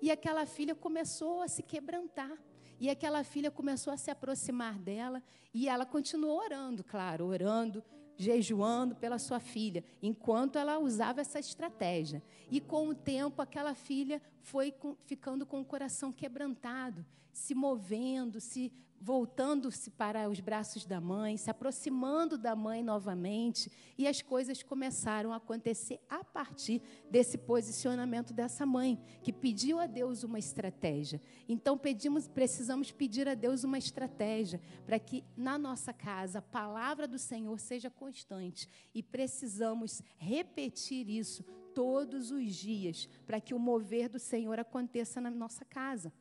E 0.00 0.10
aquela 0.10 0.46
filha 0.46 0.74
começou 0.74 1.42
a 1.42 1.48
se 1.48 1.62
quebrantar. 1.62 2.32
E 2.80 2.88
aquela 2.88 3.24
filha 3.24 3.50
começou 3.50 3.92
a 3.92 3.96
se 3.96 4.10
aproximar 4.10 4.78
dela. 4.78 5.22
E 5.52 5.68
ela 5.68 5.84
continuou 5.84 6.38
orando, 6.38 6.84
claro, 6.84 7.26
orando, 7.26 7.82
jejuando 8.18 8.96
pela 8.96 9.18
sua 9.18 9.38
filha, 9.38 9.84
enquanto 10.02 10.58
ela 10.58 10.78
usava 10.78 11.20
essa 11.20 11.38
estratégia. 11.38 12.20
E 12.50 12.60
com 12.60 12.88
o 12.88 12.94
tempo, 12.94 13.40
aquela 13.40 13.74
filha 13.74 14.20
foi 14.42 14.74
ficando 15.06 15.46
com 15.46 15.60
o 15.60 15.64
coração 15.64 16.12
quebrantado, 16.12 17.06
se 17.38 17.54
movendo, 17.54 18.40
se 18.40 18.72
voltando-se 19.00 19.90
para 19.92 20.28
os 20.28 20.40
braços 20.40 20.84
da 20.84 21.00
mãe, 21.00 21.36
se 21.36 21.48
aproximando 21.48 22.36
da 22.36 22.56
mãe 22.56 22.82
novamente, 22.82 23.70
e 23.96 24.08
as 24.08 24.20
coisas 24.20 24.62
começaram 24.62 25.32
a 25.32 25.36
acontecer 25.36 26.00
a 26.08 26.24
partir 26.24 26.82
desse 27.08 27.38
posicionamento 27.38 28.32
dessa 28.32 28.66
mãe, 28.66 29.00
que 29.22 29.32
pediu 29.32 29.78
a 29.78 29.86
Deus 29.86 30.24
uma 30.24 30.38
estratégia. 30.38 31.20
Então 31.48 31.78
pedimos, 31.78 32.26
precisamos 32.26 32.90
pedir 32.90 33.28
a 33.28 33.34
Deus 33.34 33.62
uma 33.62 33.78
estratégia 33.78 34.60
para 34.84 34.98
que 34.98 35.24
na 35.36 35.56
nossa 35.56 35.92
casa 35.92 36.40
a 36.40 36.42
palavra 36.42 37.06
do 37.06 37.18
Senhor 37.18 37.58
seja 37.60 37.88
constante 37.88 38.68
e 38.92 39.02
precisamos 39.02 40.02
repetir 40.18 41.08
isso 41.08 41.44
todos 41.72 42.32
os 42.32 42.52
dias 42.56 43.08
para 43.24 43.40
que 43.40 43.54
o 43.54 43.58
mover 43.58 44.08
do 44.08 44.18
Senhor 44.18 44.58
aconteça 44.58 45.20
na 45.20 45.30
nossa 45.30 45.64
casa. 45.64 46.12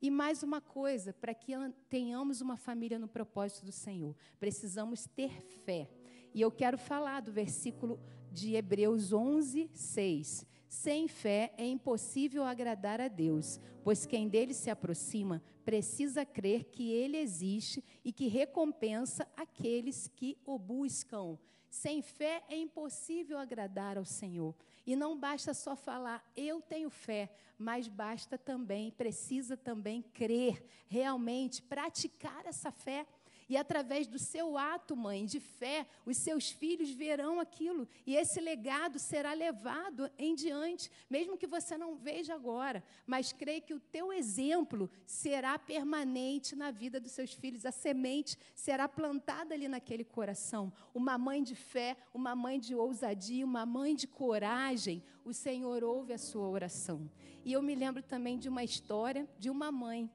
E 0.00 0.10
mais 0.10 0.42
uma 0.44 0.60
coisa, 0.60 1.12
para 1.12 1.34
que 1.34 1.52
tenhamos 1.88 2.40
uma 2.40 2.56
família 2.56 2.98
no 2.98 3.08
propósito 3.08 3.64
do 3.64 3.72
Senhor, 3.72 4.14
precisamos 4.38 5.06
ter 5.06 5.40
fé. 5.64 5.88
E 6.32 6.40
eu 6.40 6.50
quero 6.52 6.78
falar 6.78 7.20
do 7.20 7.32
versículo 7.32 7.98
de 8.30 8.54
Hebreus 8.54 9.12
11, 9.12 9.68
6. 9.72 10.46
Sem 10.68 11.08
fé 11.08 11.52
é 11.56 11.66
impossível 11.66 12.44
agradar 12.44 13.00
a 13.00 13.08
Deus, 13.08 13.58
pois 13.82 14.06
quem 14.06 14.28
dele 14.28 14.54
se 14.54 14.70
aproxima 14.70 15.42
precisa 15.64 16.24
crer 16.24 16.64
que 16.64 16.90
ele 16.92 17.16
existe 17.16 17.84
e 18.04 18.12
que 18.12 18.28
recompensa 18.28 19.26
aqueles 19.36 20.08
que 20.08 20.38
o 20.46 20.58
buscam. 20.58 21.38
Sem 21.70 22.00
fé 22.02 22.42
é 22.48 22.56
impossível 22.56 23.38
agradar 23.38 23.98
ao 23.98 24.04
Senhor. 24.04 24.54
E 24.86 24.96
não 24.96 25.18
basta 25.18 25.52
só 25.52 25.76
falar, 25.76 26.24
eu 26.36 26.62
tenho 26.62 26.88
fé, 26.88 27.30
mas 27.58 27.88
basta 27.88 28.38
também, 28.38 28.90
precisa 28.90 29.56
também 29.56 30.00
crer, 30.00 30.64
realmente 30.88 31.60
praticar 31.60 32.46
essa 32.46 32.70
fé. 32.70 33.06
E 33.48 33.56
através 33.56 34.06
do 34.06 34.18
seu 34.18 34.58
ato, 34.58 34.94
mãe, 34.94 35.24
de 35.24 35.40
fé, 35.40 35.86
os 36.04 36.18
seus 36.18 36.50
filhos 36.50 36.90
verão 36.90 37.40
aquilo. 37.40 37.88
E 38.06 38.14
esse 38.14 38.40
legado 38.40 38.98
será 38.98 39.32
levado 39.32 40.10
em 40.18 40.34
diante, 40.34 40.90
mesmo 41.08 41.36
que 41.36 41.46
você 41.46 41.78
não 41.78 41.96
veja 41.96 42.34
agora. 42.34 42.84
Mas 43.06 43.32
creio 43.32 43.62
que 43.62 43.72
o 43.72 43.80
teu 43.80 44.12
exemplo 44.12 44.90
será 45.06 45.58
permanente 45.58 46.54
na 46.54 46.70
vida 46.70 47.00
dos 47.00 47.12
seus 47.12 47.32
filhos. 47.32 47.64
A 47.64 47.72
semente 47.72 48.36
será 48.54 48.86
plantada 48.86 49.54
ali 49.54 49.66
naquele 49.66 50.04
coração. 50.04 50.70
Uma 50.92 51.16
mãe 51.16 51.42
de 51.42 51.54
fé, 51.54 51.96
uma 52.12 52.36
mãe 52.36 52.60
de 52.60 52.74
ousadia, 52.74 53.46
uma 53.46 53.64
mãe 53.64 53.94
de 53.94 54.06
coragem. 54.06 55.02
O 55.24 55.32
Senhor 55.32 55.82
ouve 55.82 56.12
a 56.12 56.18
sua 56.18 56.46
oração. 56.48 57.10
E 57.44 57.52
eu 57.54 57.62
me 57.62 57.74
lembro 57.74 58.02
também 58.02 58.38
de 58.38 58.48
uma 58.48 58.62
história 58.62 59.26
de 59.38 59.48
uma 59.48 59.72
mãe 59.72 60.10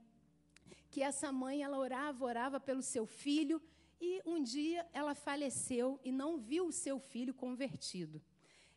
que 0.93 1.01
essa 1.01 1.31
mãe 1.31 1.63
ela 1.63 1.79
orava, 1.79 2.23
orava 2.23 2.59
pelo 2.59 2.83
seu 2.83 3.07
filho 3.07 3.59
e 3.99 4.21
um 4.27 4.43
dia 4.43 4.87
ela 4.93 5.15
faleceu 5.15 5.99
e 6.03 6.11
não 6.11 6.37
viu 6.37 6.67
o 6.67 6.71
seu 6.71 6.99
filho 6.99 7.33
convertido. 7.33 8.21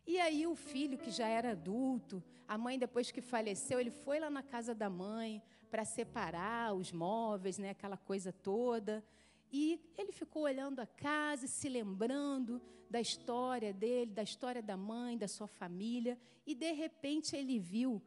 E 0.07 0.19
aí 0.19 0.47
o 0.47 0.55
filho 0.55 0.97
que 0.97 1.11
já 1.11 1.29
era 1.29 1.51
adulto, 1.51 2.25
a 2.49 2.57
mãe 2.57 2.79
depois 2.79 3.11
que 3.11 3.21
faleceu, 3.21 3.79
ele 3.79 3.91
foi 3.91 4.19
lá 4.19 4.31
na 4.31 4.43
casa 4.43 4.75
da 4.75 4.89
mãe 4.89 5.43
para 5.71 5.85
separar 5.85 6.75
os 6.75 6.91
móveis, 6.91 7.59
né, 7.59 7.69
aquela 7.69 7.99
coisa 7.99 8.33
toda. 8.33 9.05
E 9.53 9.79
ele 9.99 10.11
ficou 10.11 10.45
olhando 10.45 10.81
a 10.81 10.87
casa, 10.87 11.47
se 11.47 11.69
lembrando 11.69 12.63
da 12.89 12.99
história 12.99 13.75
dele, 13.75 14.11
da 14.11 14.23
história 14.23 14.63
da 14.63 14.77
mãe, 14.77 15.19
da 15.19 15.29
sua 15.29 15.47
família, 15.47 16.19
e 16.47 16.55
de 16.55 16.73
repente 16.73 17.37
ele 17.37 17.59
viu 17.59 18.01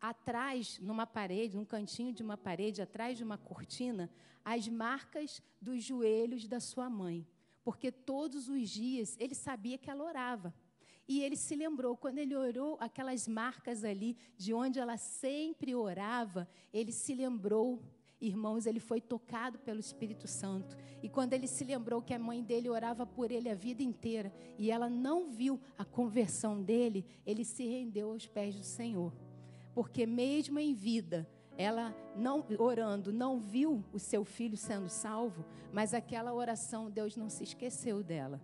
atrás, 0.00 0.78
numa 0.80 1.06
parede, 1.06 1.56
num 1.56 1.64
cantinho 1.64 2.12
de 2.12 2.22
uma 2.22 2.36
parede, 2.36 2.82
atrás 2.82 3.16
de 3.16 3.24
uma 3.24 3.38
cortina, 3.38 4.10
as 4.44 4.68
marcas 4.68 5.42
dos 5.60 5.82
joelhos 5.82 6.46
da 6.46 6.60
sua 6.60 6.88
mãe. 6.88 7.26
Porque 7.64 7.90
todos 7.90 8.48
os 8.48 8.68
dias 8.70 9.16
ele 9.18 9.34
sabia 9.34 9.76
que 9.76 9.90
ela 9.90 10.04
orava. 10.04 10.54
E 11.06 11.22
ele 11.22 11.36
se 11.36 11.56
lembrou, 11.56 11.96
quando 11.96 12.18
ele 12.18 12.36
orou, 12.36 12.76
aquelas 12.80 13.26
marcas 13.26 13.82
ali, 13.82 14.16
de 14.36 14.52
onde 14.52 14.78
ela 14.78 14.96
sempre 14.96 15.74
orava, 15.74 16.48
ele 16.72 16.92
se 16.92 17.14
lembrou. 17.14 17.82
Irmãos, 18.20 18.66
ele 18.66 18.80
foi 18.80 19.00
tocado 19.00 19.58
pelo 19.58 19.80
Espírito 19.80 20.26
Santo. 20.28 20.76
E 21.02 21.08
quando 21.08 21.32
ele 21.32 21.46
se 21.46 21.64
lembrou 21.64 22.02
que 22.02 22.12
a 22.12 22.18
mãe 22.18 22.42
dele 22.42 22.68
orava 22.68 23.06
por 23.06 23.30
ele 23.30 23.48
a 23.48 23.54
vida 23.54 23.82
inteira 23.82 24.32
e 24.58 24.70
ela 24.70 24.90
não 24.90 25.30
viu 25.30 25.58
a 25.78 25.84
conversão 25.84 26.62
dele, 26.62 27.06
ele 27.24 27.44
se 27.44 27.64
rendeu 27.64 28.10
aos 28.10 28.26
pés 28.26 28.54
do 28.54 28.64
Senhor 28.64 29.12
porque 29.78 30.04
mesmo 30.04 30.58
em 30.58 30.74
vida, 30.74 31.24
ela 31.56 31.94
não 32.16 32.44
orando, 32.58 33.12
não 33.12 33.38
viu 33.38 33.84
o 33.92 33.98
seu 34.00 34.24
filho 34.24 34.56
sendo 34.56 34.88
salvo, 34.88 35.44
mas 35.72 35.94
aquela 35.94 36.34
oração 36.34 36.90
Deus 36.90 37.16
não 37.16 37.30
se 37.30 37.44
esqueceu 37.44 38.02
dela. 38.02 38.42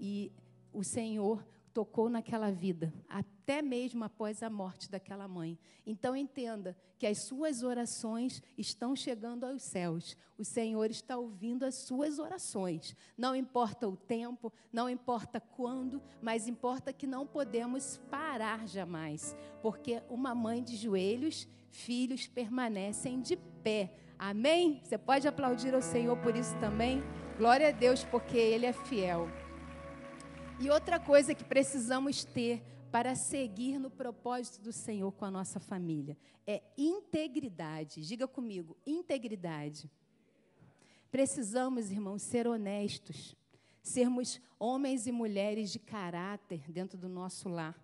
E 0.00 0.32
o 0.72 0.82
Senhor 0.82 1.46
tocou 1.72 2.10
naquela 2.10 2.50
vida, 2.50 2.92
até 3.44 3.60
mesmo 3.60 4.02
após 4.02 4.42
a 4.42 4.48
morte 4.48 4.90
daquela 4.90 5.28
mãe. 5.28 5.58
Então 5.86 6.16
entenda 6.16 6.74
que 6.98 7.06
as 7.06 7.18
suas 7.18 7.62
orações 7.62 8.42
estão 8.56 8.96
chegando 8.96 9.44
aos 9.44 9.62
céus. 9.62 10.16
O 10.38 10.44
Senhor 10.44 10.90
está 10.90 11.18
ouvindo 11.18 11.64
as 11.64 11.74
suas 11.74 12.18
orações. 12.18 12.96
Não 13.18 13.36
importa 13.36 13.86
o 13.86 13.96
tempo, 13.96 14.50
não 14.72 14.88
importa 14.88 15.40
quando, 15.40 16.02
mas 16.22 16.48
importa 16.48 16.90
que 16.90 17.06
não 17.06 17.26
podemos 17.26 17.98
parar 18.10 18.66
jamais, 18.66 19.36
porque 19.60 20.02
uma 20.08 20.34
mãe 20.34 20.62
de 20.62 20.74
joelhos, 20.74 21.46
filhos 21.68 22.26
permanecem 22.26 23.20
de 23.20 23.36
pé. 23.62 23.92
Amém? 24.18 24.80
Você 24.82 24.96
pode 24.96 25.28
aplaudir 25.28 25.74
ao 25.74 25.82
Senhor 25.82 26.16
por 26.16 26.34
isso 26.34 26.56
também? 26.60 27.02
Glória 27.36 27.68
a 27.68 27.72
Deus, 27.72 28.04
porque 28.04 28.38
Ele 28.38 28.64
é 28.64 28.72
fiel. 28.72 29.28
E 30.58 30.70
outra 30.70 30.98
coisa 30.98 31.34
que 31.34 31.44
precisamos 31.44 32.24
ter 32.24 32.62
para 32.94 33.16
seguir 33.16 33.80
no 33.80 33.90
propósito 33.90 34.62
do 34.62 34.72
Senhor 34.72 35.10
com 35.10 35.24
a 35.24 35.30
nossa 35.30 35.58
família 35.58 36.16
é 36.46 36.62
integridade. 36.78 38.06
Diga 38.06 38.28
comigo, 38.28 38.76
integridade. 38.86 39.90
Precisamos, 41.10 41.90
irmãos, 41.90 42.22
ser 42.22 42.46
honestos, 42.46 43.34
sermos 43.82 44.40
homens 44.60 45.08
e 45.08 45.10
mulheres 45.10 45.72
de 45.72 45.80
caráter 45.80 46.70
dentro 46.70 46.96
do 46.96 47.08
nosso 47.08 47.48
lar, 47.48 47.76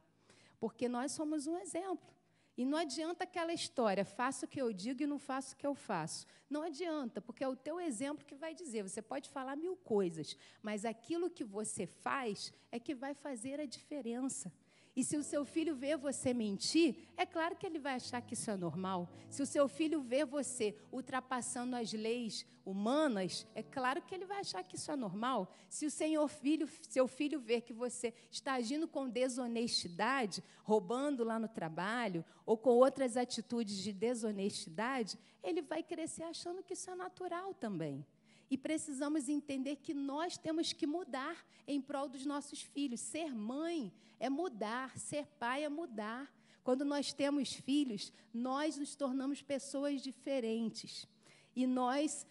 porque 0.61 0.89
nós 0.89 1.11
somos 1.11 1.49
um 1.49 1.59
exemplo. 1.59 2.09
E 2.57 2.65
não 2.65 2.79
adianta 2.79 3.25
aquela 3.25 3.53
história, 3.53 4.05
faço 4.05 4.45
o 4.45 4.49
que 4.49 4.63
eu 4.63 4.73
digo 4.73 5.03
e 5.03 5.09
não 5.09 5.19
faço 5.19 5.55
o 5.55 5.57
que 5.57 5.67
eu 5.67 5.75
faço. 5.75 6.25
Não 6.49 6.63
adianta, 6.63 7.21
porque 7.21 7.43
é 7.43 7.49
o 7.49 7.57
teu 7.57 7.81
exemplo 7.81 8.25
que 8.25 8.37
vai 8.37 8.55
dizer. 8.55 8.85
Você 8.85 9.03
pode 9.03 9.29
falar 9.29 9.57
mil 9.57 9.75
coisas, 9.75 10.37
mas 10.63 10.85
aquilo 10.85 11.29
que 11.29 11.43
você 11.43 11.85
faz 11.85 12.53
é 12.71 12.79
que 12.79 12.95
vai 12.95 13.13
fazer 13.13 13.59
a 13.59 13.67
diferença. 13.67 14.53
E 15.01 15.03
se 15.03 15.17
o 15.17 15.23
seu 15.23 15.47
filho 15.47 15.75
vê 15.75 15.97
você 15.97 16.35
mentir, 16.35 16.95
é 17.17 17.25
claro 17.25 17.57
que 17.57 17.65
ele 17.65 17.79
vai 17.79 17.95
achar 17.95 18.21
que 18.21 18.35
isso 18.35 18.51
é 18.51 18.57
normal. 18.57 19.09
Se 19.31 19.41
o 19.43 19.47
seu 19.47 19.67
filho 19.67 20.03
vê 20.03 20.27
você 20.27 20.77
ultrapassando 20.93 21.75
as 21.75 21.91
leis 21.91 22.45
humanas, 22.67 23.47
é 23.55 23.63
claro 23.63 24.03
que 24.03 24.15
ele 24.15 24.27
vai 24.27 24.41
achar 24.41 24.63
que 24.63 24.77
isso 24.77 24.93
é 24.93 24.97
normal. 24.97 25.51
Se 25.71 25.87
o 25.87 25.91
senhor 25.91 26.29
filho, 26.29 26.69
seu 26.83 27.09
filho 27.09 27.41
ver 27.41 27.63
que 27.63 27.73
você 27.73 28.13
está 28.31 28.53
agindo 28.53 28.87
com 28.87 29.09
desonestidade, 29.09 30.45
roubando 30.63 31.25
lá 31.25 31.39
no 31.39 31.49
trabalho, 31.49 32.23
ou 32.45 32.59
com 32.59 32.69
outras 32.69 33.17
atitudes 33.17 33.79
de 33.79 33.95
desonestidade, 33.95 35.19
ele 35.43 35.63
vai 35.63 35.83
crescer 35.83 36.25
achando 36.25 36.63
que 36.63 36.75
isso 36.75 36.91
é 36.91 36.95
natural 36.95 37.55
também. 37.55 38.05
E 38.51 38.59
precisamos 38.59 39.29
entender 39.29 39.77
que 39.77 39.95
nós 39.95 40.37
temos 40.37 40.73
que 40.73 40.87
mudar 40.87 41.47
em 41.67 41.81
prol 41.81 42.09
dos 42.09 42.27
nossos 42.27 42.61
filhos. 42.61 43.01
Ser 43.01 43.33
mãe 43.33 43.93
é 44.19 44.29
mudar, 44.29 44.99
ser 44.99 45.27
pai 45.39 45.65
é 45.65 45.69
mudar. 45.69 46.29
Quando 46.65 46.85
nós 46.85 47.13
temos 47.13 47.55
filhos, 47.55 48.13
nós 48.35 48.77
nos 48.77 48.97
tornamos 48.97 49.41
pessoas 49.41 50.03
diferentes. 50.03 51.07
E 51.55 51.67
nós, 51.67 52.27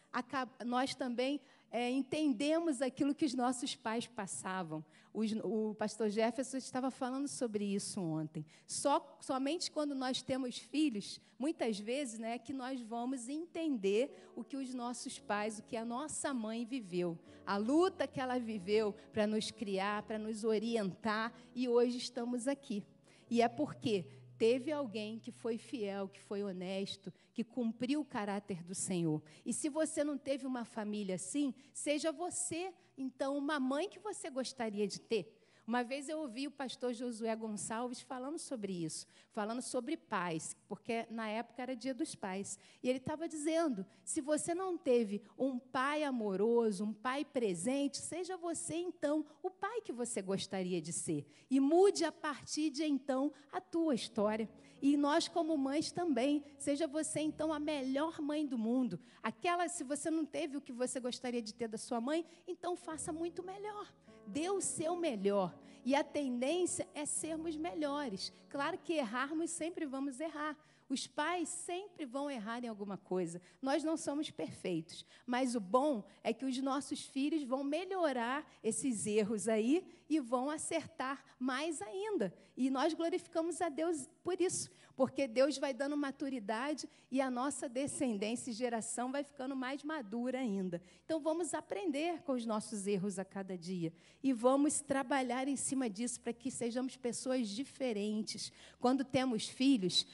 nós 0.66 0.94
também 0.94 1.42
é, 1.72 1.90
entendemos 1.90 2.82
aquilo 2.82 3.14
que 3.14 3.26
os 3.26 3.34
nossos 3.34 3.76
pais 3.76 4.08
passavam. 4.08 4.84
Os, 5.14 5.32
o 5.44 5.76
pastor 5.76 6.10
Jefferson 6.10 6.58
estava 6.58 6.90
falando 6.90 7.28
sobre 7.28 7.64
isso 7.66 8.02
ontem. 8.02 8.46
Só, 8.68 9.18
somente 9.20 9.72
quando 9.72 9.94
nós 9.94 10.22
temos 10.22 10.58
filhos, 10.58 11.20
muitas 11.38 11.80
vezes, 11.80 12.20
né, 12.20 12.38
que 12.38 12.54
nós 12.54 12.82
vamos 12.82 13.30
entender 13.30 14.32
o 14.36 14.44
que 14.44 14.58
os 14.58 14.74
nossos 14.74 15.20
pais, 15.20 15.60
o 15.60 15.64
que 15.64 15.78
a 15.78 15.86
nossa 15.86 16.34
mãe 16.34 16.66
viveu, 16.66 17.18
a 17.46 17.58
luta 17.58 18.08
que 18.08 18.20
ela 18.20 18.40
viveu 18.40 18.94
para 19.12 19.26
nos 19.26 19.52
criar, 19.52 20.04
para 20.04 20.20
nos 20.20 20.44
orientar, 20.44 21.34
e 21.56 21.68
hoje 21.68 21.98
estamos 21.98 22.48
aqui. 22.48 22.84
E 23.30 23.42
é 23.42 23.48
porque 23.48 24.06
teve 24.40 24.72
alguém 24.72 25.20
que 25.20 25.32
foi 25.32 25.58
fiel, 25.58 26.08
que 26.08 26.22
foi 26.22 26.42
honesto, 26.42 27.14
que 27.34 27.44
cumpriu 27.44 28.00
o 28.00 28.06
caráter 28.06 28.64
do 28.64 28.74
Senhor. 28.74 29.22
E 29.46 29.54
se 29.54 29.68
você 29.68 30.02
não 30.02 30.18
teve 30.18 30.48
uma 30.48 30.64
família 30.64 31.16
assim, 31.16 31.54
seja 31.74 32.10
você, 32.12 32.74
então, 32.98 33.38
uma 33.38 33.60
mãe 33.60 33.90
que 33.90 34.00
você 34.00 34.30
gostaria 34.30 34.88
de 34.88 35.00
ter. 35.00 35.39
Uma 35.70 35.84
vez 35.84 36.10
eu 36.10 36.22
ouvi 36.22 36.48
o 36.48 36.52
pastor 36.52 36.96
Josué 36.96 37.36
Gonçalves 37.36 38.02
falando 38.02 38.40
sobre 38.40 38.74
isso, 38.74 39.06
falando 39.30 39.62
sobre 39.62 39.96
pais, 39.96 40.58
porque 40.68 41.06
na 41.12 41.30
época 41.30 41.62
era 41.62 41.76
dia 41.76 41.94
dos 41.94 42.16
pais. 42.16 42.58
E 42.82 42.90
ele 42.90 42.98
estava 42.98 43.28
dizendo: 43.28 43.86
se 44.04 44.20
você 44.20 44.56
não 44.56 44.76
teve 44.76 45.22
um 45.38 45.60
pai 45.60 46.04
amoroso, 46.04 46.86
um 46.86 46.92
pai 46.92 47.24
presente, 47.24 47.98
seja 47.98 48.36
você 48.36 48.78
então 48.78 49.24
o 49.44 49.52
pai 49.52 49.80
que 49.82 49.94
você 49.94 50.24
gostaria 50.24 50.82
de 50.82 50.92
ser. 50.92 51.24
E 51.52 51.60
mude 51.60 52.04
a 52.04 52.12
partir 52.12 52.72
de 52.72 52.84
então 52.84 53.32
a 53.52 53.62
tua 53.62 53.94
história. 53.94 54.50
E 54.82 54.98
nós, 54.98 55.28
como 55.28 55.56
mães, 55.56 55.92
também. 55.92 56.44
Seja 56.58 56.88
você, 56.88 57.20
então, 57.20 57.54
a 57.54 57.60
melhor 57.60 58.20
mãe 58.20 58.44
do 58.44 58.58
mundo. 58.58 59.00
Aquela, 59.22 59.68
se 59.68 59.84
você 59.84 60.10
não 60.10 60.26
teve 60.26 60.58
o 60.58 60.62
que 60.62 60.72
você 60.72 61.00
gostaria 61.00 61.44
de 61.44 61.54
ter 61.54 61.68
da 61.68 61.78
sua 61.78 62.02
mãe, 62.02 62.26
então 62.48 62.76
faça 62.76 63.14
muito 63.14 63.44
melhor 63.44 63.88
dê 64.30 64.50
o 64.50 64.62
seu 64.62 64.96
melhor. 64.96 65.54
E 65.86 65.96
a 65.96 66.04
tendência 66.04 66.88
é 66.94 67.06
sermos 67.06 67.56
melhores. 67.56 68.32
Claro 68.50 68.78
que 68.78 68.94
errarmos 68.94 69.50
sempre 69.50 69.86
vamos 69.86 70.20
errar. 70.20 70.58
Os 70.90 71.06
pais 71.06 71.50
sempre 71.50 72.04
vão 72.04 72.32
errar 72.32 72.64
em 72.64 72.68
alguma 72.68 72.98
coisa. 72.98 73.40
Nós 73.62 73.84
não 73.84 73.96
somos 73.96 74.32
perfeitos, 74.32 75.06
mas 75.26 75.54
o 75.54 75.60
bom 75.60 76.04
é 76.24 76.34
que 76.34 76.46
os 76.46 76.58
nossos 76.60 77.06
filhos 77.06 77.44
vão 77.44 77.64
melhorar 77.64 78.44
esses 78.64 79.06
erros 79.06 79.48
aí 79.48 79.86
e 80.10 80.20
vão 80.20 80.50
acertar 80.50 81.24
mais 81.38 81.80
ainda. 81.80 82.34
E 82.58 82.72
nós 82.72 82.96
glorificamos 82.96 83.62
a 83.62 83.70
Deus 83.70 84.10
por 84.24 84.42
isso, 84.42 84.72
porque 85.00 85.30
Deus 85.30 85.58
vai 85.58 85.74
dando 85.74 85.96
maturidade 85.96 86.86
e 87.10 87.22
a 87.22 87.32
nossa 87.32 87.70
descendência 87.70 88.52
e 88.52 88.54
geração 88.54 89.14
vai 89.14 89.24
ficando 89.24 89.56
mais 89.56 89.82
madura 89.82 90.40
ainda. 90.40 90.82
Então 91.06 91.22
vamos 91.22 91.54
aprender 91.54 92.22
com 92.24 92.34
os 92.34 92.46
nossos 92.46 92.86
erros 92.86 93.18
a 93.18 93.24
cada 93.24 93.58
dia 93.58 93.94
e 94.22 94.34
vamos 94.34 94.82
trabalhar 94.82 95.48
em 95.48 95.56
cima 95.56 95.90
disso 95.90 96.20
para 96.20 96.34
que 96.34 96.52
sejamos 96.52 96.98
pessoas 96.98 97.48
diferentes. 97.48 98.52
Quando 98.78 99.06
temos 99.06 99.48
filhos, 99.48 100.06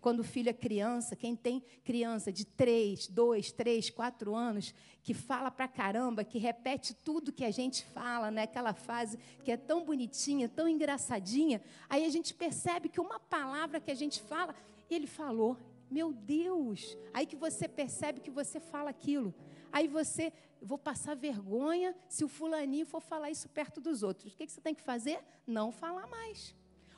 quando 0.00 0.20
o 0.20 0.24
filho 0.24 0.48
é 0.48 0.54
criança, 0.54 1.14
quem 1.14 1.36
tem 1.36 1.62
criança 1.84 2.32
de 2.32 2.46
3, 2.46 3.08
2, 3.08 3.52
3, 3.52 3.90
4 3.90 4.34
anos, 4.34 4.74
que 5.02 5.12
fala 5.12 5.50
pra 5.50 5.66
caramba, 5.66 6.22
que 6.22 6.38
repete 6.38 6.94
tudo 6.94 7.32
que 7.32 7.44
a 7.44 7.50
gente 7.50 7.84
fala, 7.86 8.30
né? 8.30 8.42
aquela 8.42 8.72
fase 8.72 9.18
que 9.44 9.50
é 9.50 9.56
tão 9.56 9.84
bonitinha, 9.84 10.48
tão 10.48 10.68
engraçadinha, 10.68 11.60
aí 11.88 12.04
a 12.04 12.08
gente 12.08 12.32
percebe 12.32 12.88
que 12.88 13.00
uma 13.00 13.18
palavra 13.18 13.80
que 13.80 13.90
a 13.90 13.94
gente 13.96 14.22
fala, 14.22 14.54
ele 14.88 15.06
falou, 15.06 15.56
meu 15.90 16.12
Deus! 16.12 16.96
Aí 17.12 17.26
que 17.26 17.36
você 17.36 17.68
percebe 17.68 18.20
que 18.20 18.30
você 18.30 18.60
fala 18.60 18.90
aquilo. 18.90 19.34
Aí 19.72 19.88
você, 19.88 20.32
vou 20.60 20.78
passar 20.78 21.16
vergonha 21.16 21.94
se 22.08 22.24
o 22.24 22.28
fulaninho 22.28 22.86
for 22.86 23.00
falar 23.00 23.30
isso 23.30 23.48
perto 23.48 23.80
dos 23.80 24.02
outros. 24.02 24.32
O 24.32 24.36
que 24.36 24.46
você 24.48 24.60
tem 24.60 24.74
que 24.74 24.82
fazer? 24.82 25.20
Não 25.46 25.72
falar 25.72 26.06
mais. 26.06 26.54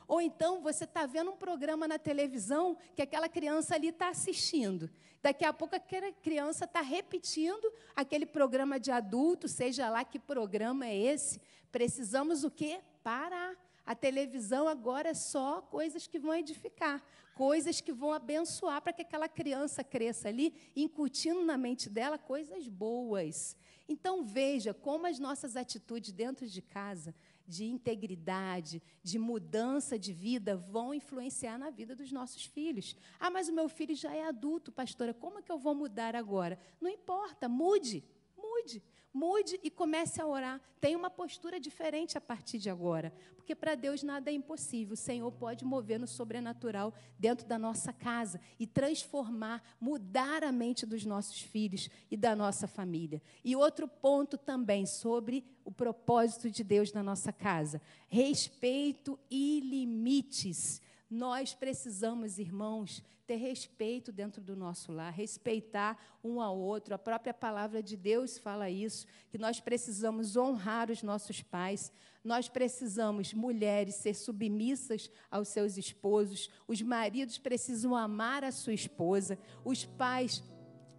Ou 0.07 0.21
então 0.21 0.61
você 0.61 0.85
está 0.85 1.07
vendo 1.07 1.31
um 1.31 1.37
programa 1.37 1.88
na 1.88 1.99
televisão 1.99 2.77
que 2.95 3.03
aquela 3.03 3.29
criança 3.29 3.75
ali 3.75 3.88
está 3.88 4.09
assistindo. 4.09 4.90
Daqui 5.23 5.45
a 5.45 5.53
pouco 5.53 5.75
aquela 5.75 6.12
criança 6.12 6.67
está 6.67 6.83
repetindo 6.83 7.73
aquele 7.97 8.27
programa 8.27 8.79
de 8.79 8.90
adulto, 8.90 9.49
seja 9.49 9.88
lá 9.88 10.05
que 10.05 10.19
programa 10.19 10.87
é 10.87 10.97
esse. 10.97 11.40
Precisamos 11.73 12.45
o 12.45 12.51
quê? 12.51 12.81
Parar. 13.03 13.57
A 13.87 13.95
televisão 13.95 14.67
agora 14.67 15.11
é 15.11 15.14
só 15.14 15.61
coisas 15.61 16.07
que 16.07 16.19
vão 16.19 16.35
edificar, 16.35 17.03
coisas 17.35 17.81
que 17.81 17.93
vão 17.93 18.12
abençoar 18.12 18.81
para 18.81 18.95
que 18.95 19.03
aquela 19.03 19.29
criança 19.29 19.85
cresça 19.85 20.29
ali, 20.29 20.55
incutindo 20.75 21.45
na 21.45 21.59
mente 21.59 21.90
dela 21.90 22.17
coisas 22.17 22.67
boas. 22.67 23.57
Então 23.88 24.25
veja 24.25 24.73
como 24.73 25.07
as 25.07 25.19
nossas 25.19 25.57
atitudes 25.57 26.12
dentro 26.12 26.47
de 26.47 26.62
casa 26.62 27.14
de 27.46 27.64
integridade, 27.64 28.83
de 29.02 29.18
mudança 29.18 29.98
de 29.98 30.12
vida, 30.12 30.57
vão 30.57 30.94
influenciar 30.94 31.59
na 31.59 31.70
vida 31.70 31.94
dos 31.94 32.11
nossos 32.11 32.44
filhos. 32.44 32.96
Ah, 33.18 33.30
mas 33.30 33.48
o 33.48 33.52
meu 33.52 33.68
filho 33.68 33.94
já 33.94 34.14
é 34.14 34.26
adulto, 34.26 34.72
pastora, 34.72 35.12
como 35.12 35.38
é 35.38 35.42
que 35.42 35.52
eu 35.52 35.59
vou 35.59 35.74
mudar 35.74 36.16
agora? 36.16 36.59
Não 36.80 36.90
importa, 36.90 37.48
mude, 37.48 38.04
mude. 38.37 38.83
Mude 39.14 39.61
e 39.62 39.70
comece 39.70 40.20
a 40.20 40.27
orar. 40.27 40.61
Tenha 40.81 40.98
uma 40.98 41.09
postura 41.09 41.61
diferente 41.61 42.18
a 42.18 42.20
partir 42.20 42.59
de 42.59 42.68
agora. 42.68 43.14
Porque 43.37 43.55
para 43.55 43.77
Deus 43.77 44.03
nada 44.03 44.29
é 44.29 44.35
impossível. 44.35 44.94
O 44.94 44.96
Senhor 44.96 45.31
pode 45.31 45.64
mover 45.64 46.00
no 46.00 46.07
sobrenatural 46.09 46.92
dentro 47.16 47.46
da 47.46 47.57
nossa 47.57 47.92
casa 47.92 48.40
e 48.59 48.66
transformar, 48.66 49.62
mudar 49.81 50.42
a 50.42 50.50
mente 50.50 50.85
dos 50.85 51.05
nossos 51.05 51.40
filhos 51.40 51.88
e 52.11 52.16
da 52.16 52.35
nossa 52.35 52.66
família. 52.66 53.22
E 53.44 53.55
outro 53.55 53.87
ponto 53.87 54.37
também 54.37 54.85
sobre 54.85 55.44
o 55.64 55.70
propósito 55.70 56.50
de 56.50 56.64
Deus 56.64 56.92
na 56.92 57.03
nossa 57.03 57.33
casa: 57.33 57.81
respeito 58.09 59.16
e 59.31 59.61
limites. 59.61 60.83
Nós 61.09 61.55
precisamos, 61.55 62.40
irmãos, 62.40 63.00
ter 63.26 63.37
respeito 63.37 64.12
dentro 64.12 64.42
do 64.42 64.54
nosso 64.54 64.92
lar, 64.92 65.12
respeitar 65.12 65.98
um 66.22 66.40
ao 66.40 66.58
outro. 66.58 66.94
A 66.94 66.98
própria 66.98 67.32
palavra 67.32 67.82
de 67.82 67.96
Deus 67.96 68.38
fala 68.38 68.68
isso, 68.68 69.06
que 69.30 69.38
nós 69.38 69.60
precisamos 69.60 70.37
honrar 70.37 70.90
os 70.90 71.02
nossos 71.02 71.42
pais. 71.42 71.92
Nós 72.22 72.48
precisamos, 72.48 73.34
mulheres, 73.34 73.96
ser 73.96 74.14
submissas 74.14 75.10
aos 75.30 75.48
seus 75.48 75.76
esposos. 75.76 76.50
Os 76.66 76.80
maridos 76.80 77.38
precisam 77.38 77.94
amar 77.94 78.44
a 78.44 78.52
sua 78.52 78.72
esposa. 78.72 79.38
Os 79.64 79.84
pais 79.84 80.42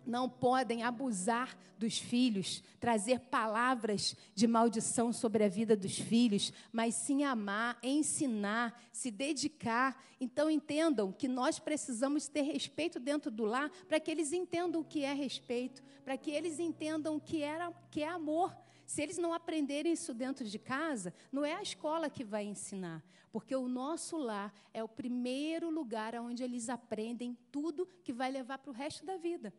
não 0.06 0.30
podem 0.30 0.84
abusar 0.84 1.58
dos 1.78 1.98
filhos, 1.98 2.63
trazer 2.80 3.20
palavras 3.20 4.15
de 4.34 4.48
maldição 4.48 5.12
sobre 5.12 5.44
a 5.44 5.50
vida 5.50 5.76
dos 5.76 5.98
filhos, 5.98 6.54
mas 6.72 6.96
sim 6.96 7.24
amar, 7.24 7.78
ensinar, 7.84 8.80
se 8.91 9.12
dedicar. 9.12 10.02
Então 10.20 10.50
entendam 10.50 11.12
que 11.12 11.28
nós 11.28 11.60
precisamos 11.60 12.28
ter 12.28 12.44
respeito 12.44 13.00
dentro 13.00 13.30
do 13.30 13.46
lar 13.46 13.70
para 13.88 14.00
que 14.00 14.12
eles 14.12 14.32
entendam 14.32 14.82
o 14.82 14.86
que 14.86 15.04
é 15.04 15.13
respeito, 15.13 15.84
para 16.04 16.18
que 16.18 16.32
eles 16.32 16.60
entendam 16.60 17.15
o 17.18 17.22
que, 17.22 17.41
era, 17.41 17.72
que 17.91 18.02
é 18.02 18.08
amor. 18.08 18.56
Se 18.86 19.02
eles 19.02 19.18
não 19.18 19.34
aprenderem 19.34 19.91
isso 19.91 20.13
dentro 20.13 20.46
de 20.46 20.60
casa, 20.60 21.13
não 21.32 21.44
é 21.44 21.54
a 21.54 21.62
escola 21.62 22.10
que 22.10 22.24
vai 22.24 22.46
ensinar, 22.46 23.04
porque 23.32 23.56
o 23.56 23.68
nosso 23.68 24.15
lar 24.15 24.54
é 24.74 24.84
o 24.84 24.88
primeiro 24.88 25.70
lugar 25.70 26.13
onde 26.15 26.44
eles 26.44 26.70
aprendem 26.70 27.38
tudo 27.52 27.88
que 28.04 28.13
vai 28.13 28.32
levar 28.32 28.60
para 28.60 28.70
o 28.70 28.74
resto 28.74 29.04
da 29.04 29.18
vida. 29.18 29.52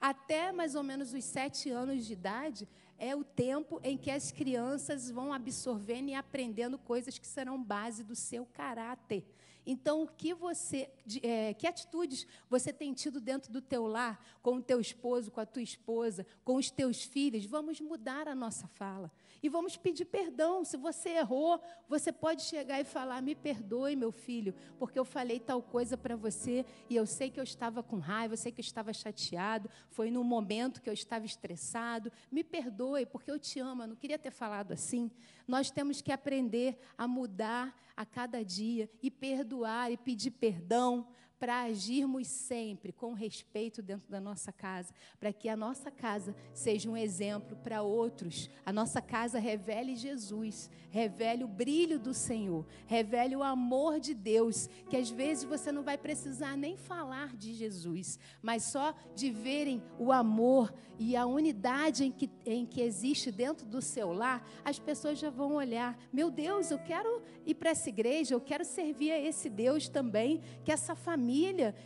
Até 0.00 0.52
mais 0.52 0.74
ou 0.74 0.82
menos 0.82 1.12
os 1.12 1.24
sete 1.24 1.70
anos 1.70 2.06
de 2.06 2.12
idade 2.12 2.68
é 2.98 3.14
o 3.14 3.24
tempo 3.24 3.80
em 3.82 3.96
que 3.96 4.10
as 4.10 4.32
crianças 4.32 5.10
vão 5.10 5.32
absorvendo 5.32 6.08
e 6.08 6.14
aprendendo 6.14 6.78
coisas 6.78 7.18
que 7.18 7.26
serão 7.26 7.62
base 7.62 8.02
do 8.02 8.14
seu 8.14 8.46
caráter. 8.46 9.24
Então, 9.70 10.02
o 10.02 10.08
que 10.08 10.32
você, 10.32 10.88
é, 11.22 11.52
que 11.52 11.66
atitudes 11.66 12.26
você 12.48 12.72
tem 12.72 12.94
tido 12.94 13.20
dentro 13.20 13.52
do 13.52 13.60
teu 13.60 13.86
lar, 13.86 14.18
com 14.42 14.56
o 14.56 14.62
teu 14.62 14.80
esposo, 14.80 15.30
com 15.30 15.40
a 15.40 15.46
tua 15.46 15.62
esposa, 15.62 16.26
com 16.42 16.56
os 16.56 16.70
teus 16.70 17.04
filhos? 17.04 17.44
Vamos 17.44 17.78
mudar 17.80 18.26
a 18.26 18.34
nossa 18.34 18.66
fala. 18.66 19.12
E 19.42 19.48
vamos 19.48 19.76
pedir 19.76 20.04
perdão. 20.04 20.64
Se 20.64 20.76
você 20.76 21.10
errou, 21.10 21.60
você 21.88 22.12
pode 22.12 22.42
chegar 22.42 22.80
e 22.80 22.84
falar: 22.84 23.22
Me 23.22 23.34
perdoe, 23.34 23.94
meu 23.94 24.10
filho, 24.10 24.54
porque 24.78 24.98
eu 24.98 25.04
falei 25.04 25.38
tal 25.38 25.62
coisa 25.62 25.96
para 25.96 26.16
você 26.16 26.64
e 26.88 26.96
eu 26.96 27.06
sei 27.06 27.30
que 27.30 27.38
eu 27.38 27.44
estava 27.44 27.82
com 27.82 27.98
raiva, 27.98 28.34
eu 28.34 28.38
sei 28.38 28.50
que 28.50 28.60
eu 28.60 28.64
estava 28.64 28.92
chateado, 28.92 29.70
foi 29.90 30.10
no 30.10 30.24
momento 30.24 30.82
que 30.82 30.88
eu 30.88 30.94
estava 30.94 31.24
estressado. 31.24 32.10
Me 32.30 32.42
perdoe, 32.42 33.06
porque 33.06 33.30
eu 33.30 33.38
te 33.38 33.60
amo. 33.60 33.82
Eu 33.82 33.88
não 33.88 33.96
queria 33.96 34.18
ter 34.18 34.30
falado 34.30 34.72
assim. 34.72 35.10
Nós 35.46 35.70
temos 35.70 36.02
que 36.02 36.12
aprender 36.12 36.78
a 36.96 37.06
mudar 37.06 37.74
a 37.96 38.04
cada 38.04 38.44
dia 38.44 38.90
e 39.02 39.10
perdoar 39.10 39.90
e 39.90 39.96
pedir 39.96 40.30
perdão 40.32 41.06
para 41.38 41.62
agirmos 41.62 42.26
sempre 42.26 42.92
com 42.92 43.12
respeito 43.12 43.80
dentro 43.80 44.10
da 44.10 44.20
nossa 44.20 44.52
casa, 44.52 44.92
para 45.20 45.32
que 45.32 45.48
a 45.48 45.56
nossa 45.56 45.90
casa 45.90 46.34
seja 46.52 46.90
um 46.90 46.96
exemplo 46.96 47.56
para 47.56 47.82
outros. 47.82 48.50
A 48.64 48.72
nossa 48.72 49.00
casa 49.00 49.38
revele 49.38 49.96
Jesus, 49.96 50.70
revele 50.90 51.44
o 51.44 51.48
brilho 51.48 51.98
do 51.98 52.12
Senhor, 52.12 52.66
revele 52.86 53.36
o 53.36 53.42
amor 53.42 54.00
de 54.00 54.14
Deus, 54.14 54.68
que 54.88 54.96
às 54.96 55.10
vezes 55.10 55.44
você 55.44 55.70
não 55.70 55.82
vai 55.82 55.96
precisar 55.96 56.56
nem 56.56 56.76
falar 56.76 57.36
de 57.36 57.54
Jesus, 57.54 58.18
mas 58.42 58.64
só 58.64 58.94
de 59.14 59.30
verem 59.30 59.82
o 59.98 60.10
amor 60.10 60.72
e 60.98 61.14
a 61.14 61.24
unidade 61.24 62.04
em 62.04 62.10
que, 62.10 62.28
em 62.44 62.66
que 62.66 62.80
existe 62.80 63.30
dentro 63.30 63.64
do 63.64 63.80
seu 63.80 64.12
lar, 64.12 64.44
as 64.64 64.78
pessoas 64.78 65.18
já 65.18 65.30
vão 65.30 65.54
olhar: 65.54 65.96
meu 66.12 66.30
Deus, 66.30 66.70
eu 66.70 66.78
quero 66.78 67.22
ir 67.46 67.54
para 67.54 67.70
essa 67.70 67.88
igreja, 67.88 68.34
eu 68.34 68.40
quero 68.40 68.64
servir 68.64 69.12
a 69.12 69.18
esse 69.18 69.48
Deus 69.48 69.88
também, 69.88 70.40
que 70.64 70.72
essa 70.72 70.94
família, 70.94 71.27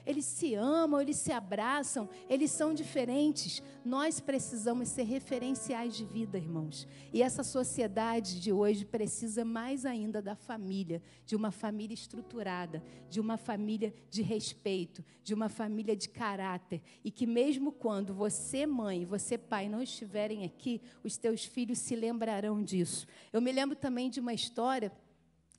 eles 0.06 0.24
se 0.24 0.54
amam, 0.54 1.00
eles 1.00 1.16
se 1.16 1.32
abraçam, 1.32 2.08
eles 2.28 2.50
são 2.50 2.72
diferentes. 2.72 3.62
Nós 3.84 4.20
precisamos 4.20 4.88
ser 4.88 5.02
referenciais 5.02 5.96
de 5.96 6.04
vida, 6.04 6.38
irmãos. 6.38 6.86
E 7.12 7.22
essa 7.22 7.42
sociedade 7.42 8.40
de 8.40 8.52
hoje 8.52 8.84
precisa 8.84 9.44
mais 9.44 9.84
ainda 9.84 10.22
da 10.22 10.36
família, 10.36 11.02
de 11.26 11.34
uma 11.34 11.50
família 11.50 11.94
estruturada, 11.94 12.82
de 13.08 13.20
uma 13.20 13.36
família 13.36 13.92
de 14.08 14.22
respeito, 14.22 15.04
de 15.24 15.34
uma 15.34 15.48
família 15.48 15.96
de 15.96 16.08
caráter. 16.08 16.80
E 17.04 17.10
que 17.10 17.26
mesmo 17.26 17.72
quando 17.72 18.14
você, 18.14 18.66
mãe, 18.66 19.04
você, 19.04 19.36
pai, 19.36 19.68
não 19.68 19.82
estiverem 19.82 20.44
aqui, 20.44 20.80
os 21.02 21.16
teus 21.16 21.44
filhos 21.44 21.78
se 21.78 21.96
lembrarão 21.96 22.62
disso. 22.62 23.06
Eu 23.32 23.40
me 23.40 23.50
lembro 23.50 23.76
também 23.76 24.08
de 24.08 24.20
uma 24.20 24.32
história 24.32 24.92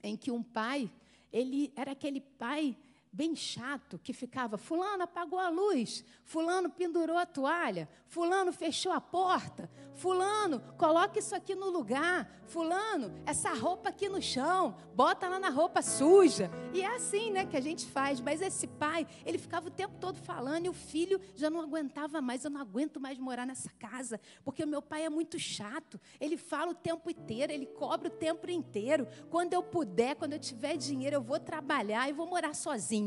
em 0.04 0.18
que 0.18 0.30
um 0.30 0.44
pai, 0.44 0.92
ele 1.32 1.72
era 1.76 1.92
aquele 1.92 2.20
pai 2.20 2.78
bem 3.14 3.36
chato 3.36 4.00
que 4.00 4.12
ficava: 4.12 4.58
Fulano 4.58 5.04
apagou 5.04 5.40
a 5.40 5.50
luz, 5.50 6.04
Fulano 6.26 6.70
pendurou 6.70 7.18
a 7.18 7.26
toalha, 7.26 7.88
Fulano 8.08 8.52
fechou 8.52 8.92
a 8.92 9.00
porta, 9.00 9.70
Fulano 9.94 10.60
coloca 10.78 11.20
isso 11.20 11.36
aqui 11.36 11.54
no 11.54 11.70
lugar, 11.70 12.28
Fulano, 12.48 13.14
essa 13.26 13.54
roupa 13.54 13.90
aqui 13.90 14.10
no 14.10 14.22
chão, 14.22 14.76
bota 14.96 15.30
lá 15.30 15.40
na 15.40 15.50
roupa 15.50 15.82
suja. 15.82 16.50
E 16.74 16.82
é 16.82 16.96
assim 16.96 17.32
né, 17.32 17.46
que 17.46 17.56
a 17.56 17.62
gente 17.62 17.86
faz. 17.86 18.20
Mas 18.20 18.42
esse 18.42 18.68
pai, 18.68 19.08
ele 19.26 19.38
ficava 19.38 19.68
o 19.68 19.72
tempo 19.72 19.96
todo 20.00 20.18
falando 20.18 20.66
e 20.66 20.70
o 20.70 20.74
filho 20.74 21.20
já 21.36 21.50
não 21.50 21.62
aguentava 21.62 22.22
mais. 22.22 22.44
Eu 22.44 22.50
não 22.50 22.62
aguento 22.62 23.00
mais 23.00 23.18
morar 23.18 23.46
nessa 23.46 23.70
casa, 23.80 24.20
porque 24.44 24.64
o 24.64 24.68
meu 24.68 24.82
pai 24.82 25.06
é 25.06 25.10
muito 25.10 25.38
chato. 25.40 26.00
Ele 26.20 26.38
fala 26.38 26.72
o 26.72 26.76
tempo 26.76 27.10
inteiro, 27.10 27.52
ele 27.52 27.66
cobra 27.66 28.08
o 28.08 28.12
tempo 28.12 28.50
inteiro. 28.50 29.08
Quando 29.30 29.54
eu 29.54 29.62
puder, 29.64 30.16
quando 30.16 30.34
eu 30.34 30.40
tiver 30.40 30.78
dinheiro, 30.78 31.18
eu 31.18 31.22
vou 31.22 31.40
trabalhar 31.40 32.10
e 32.10 32.14
vou 32.14 32.28
morar 32.28 32.54
sozinho. 32.54 33.03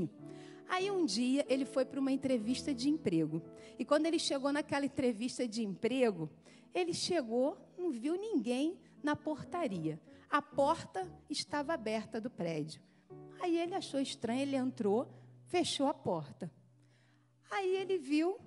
Aí 0.69 0.91
um 0.91 1.05
dia 1.05 1.47
ele 1.49 1.65
foi 1.65 1.85
para 1.85 2.01
uma 2.01 2.13
entrevista 2.13 2.75
de 2.75 2.89
emprego. 2.89 3.43
E 3.79 3.85
quando 3.85 4.07
ele 4.07 4.19
chegou 4.19 4.53
naquela 4.53 4.85
entrevista 4.85 5.47
de 5.47 5.63
emprego, 5.65 6.29
ele 6.75 6.93
chegou, 6.93 7.57
não 7.79 7.91
viu 7.91 8.17
ninguém 8.17 8.79
na 9.03 9.15
portaria. 9.15 10.01
A 10.29 10.43
porta 10.43 11.09
estava 11.31 11.73
aberta 11.73 12.21
do 12.21 12.29
prédio. 12.29 12.83
Aí 13.41 13.57
ele 13.59 13.75
achou 13.75 14.01
estranho, 14.01 14.43
ele 14.43 14.57
entrou, 14.57 15.09
fechou 15.45 15.87
a 15.87 15.95
porta. 15.95 16.51
Aí 17.51 17.77
ele 17.77 17.97
viu 17.97 18.39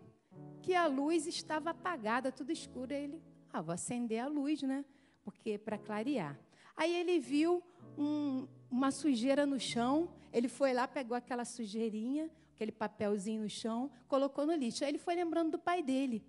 que 0.61 0.75
a 0.75 0.87
luz 0.87 1.25
estava 1.25 1.69
apagada, 1.69 2.31
tudo 2.31 2.51
escuro. 2.51 2.93
Aí 2.93 3.05
ele, 3.05 3.21
ah, 3.51 3.61
vou 3.61 3.73
acender 3.73 4.19
a 4.19 4.27
luz, 4.27 4.61
né? 4.61 4.83
Porque 5.23 5.57
para 5.57 5.77
clarear. 5.77 6.37
Aí 6.75 6.93
ele 6.95 7.19
viu 7.19 7.63
um, 7.97 8.47
uma 8.69 8.91
sujeira 8.91 9.45
no 9.45 9.59
chão, 9.59 10.13
ele 10.31 10.47
foi 10.47 10.73
lá, 10.73 10.87
pegou 10.87 11.15
aquela 11.15 11.45
sujeirinha, 11.45 12.29
aquele 12.53 12.71
papelzinho 12.71 13.43
no 13.43 13.49
chão, 13.49 13.89
colocou 14.07 14.45
no 14.45 14.53
lixo. 14.53 14.83
Aí 14.83 14.91
ele 14.91 14.97
foi 14.97 15.15
lembrando 15.15 15.51
do 15.51 15.59
pai 15.59 15.81
dele, 15.81 16.23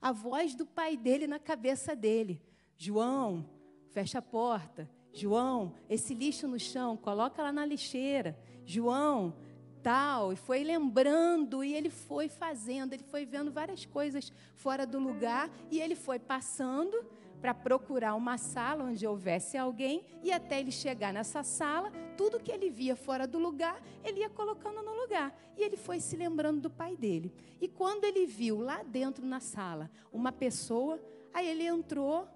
a 0.00 0.12
voz 0.12 0.54
do 0.54 0.66
pai 0.66 0.96
dele 0.96 1.26
na 1.26 1.38
cabeça 1.38 1.94
dele: 1.94 2.40
João, 2.76 3.48
fecha 3.90 4.18
a 4.18 4.22
porta. 4.22 4.88
João, 5.12 5.74
esse 5.88 6.14
lixo 6.14 6.46
no 6.46 6.58
chão, 6.58 6.96
coloca 6.96 7.42
lá 7.42 7.52
na 7.52 7.64
lixeira. 7.64 8.38
João, 8.64 9.34
tal. 9.82 10.32
E 10.32 10.36
foi 10.36 10.62
lembrando, 10.62 11.64
e 11.64 11.74
ele 11.74 11.90
foi 11.90 12.28
fazendo, 12.28 12.92
ele 12.92 13.02
foi 13.02 13.26
vendo 13.26 13.50
várias 13.50 13.84
coisas 13.84 14.32
fora 14.54 14.86
do 14.86 14.98
lugar, 14.98 15.50
e 15.70 15.80
ele 15.80 15.96
foi 15.96 16.18
passando 16.18 17.04
para 17.40 17.54
procurar 17.54 18.14
uma 18.14 18.36
sala 18.36 18.84
onde 18.84 19.06
houvesse 19.06 19.56
alguém 19.56 20.04
e 20.22 20.30
até 20.30 20.60
ele 20.60 20.70
chegar 20.70 21.12
nessa 21.12 21.42
sala, 21.42 21.90
tudo 22.16 22.38
que 22.38 22.52
ele 22.52 22.68
via 22.68 22.94
fora 22.94 23.26
do 23.26 23.38
lugar, 23.38 23.80
ele 24.04 24.20
ia 24.20 24.28
colocando 24.28 24.82
no 24.82 24.94
lugar. 24.94 25.34
E 25.56 25.62
ele 25.62 25.76
foi 25.76 26.00
se 26.00 26.16
lembrando 26.16 26.60
do 26.60 26.70
pai 26.70 26.96
dele. 26.96 27.32
E 27.60 27.66
quando 27.66 28.04
ele 28.04 28.26
viu 28.26 28.60
lá 28.60 28.82
dentro 28.82 29.24
na 29.24 29.40
sala 29.40 29.90
uma 30.12 30.30
pessoa, 30.30 31.00
aí 31.32 31.48
ele 31.48 31.64
entrou, 31.64 32.28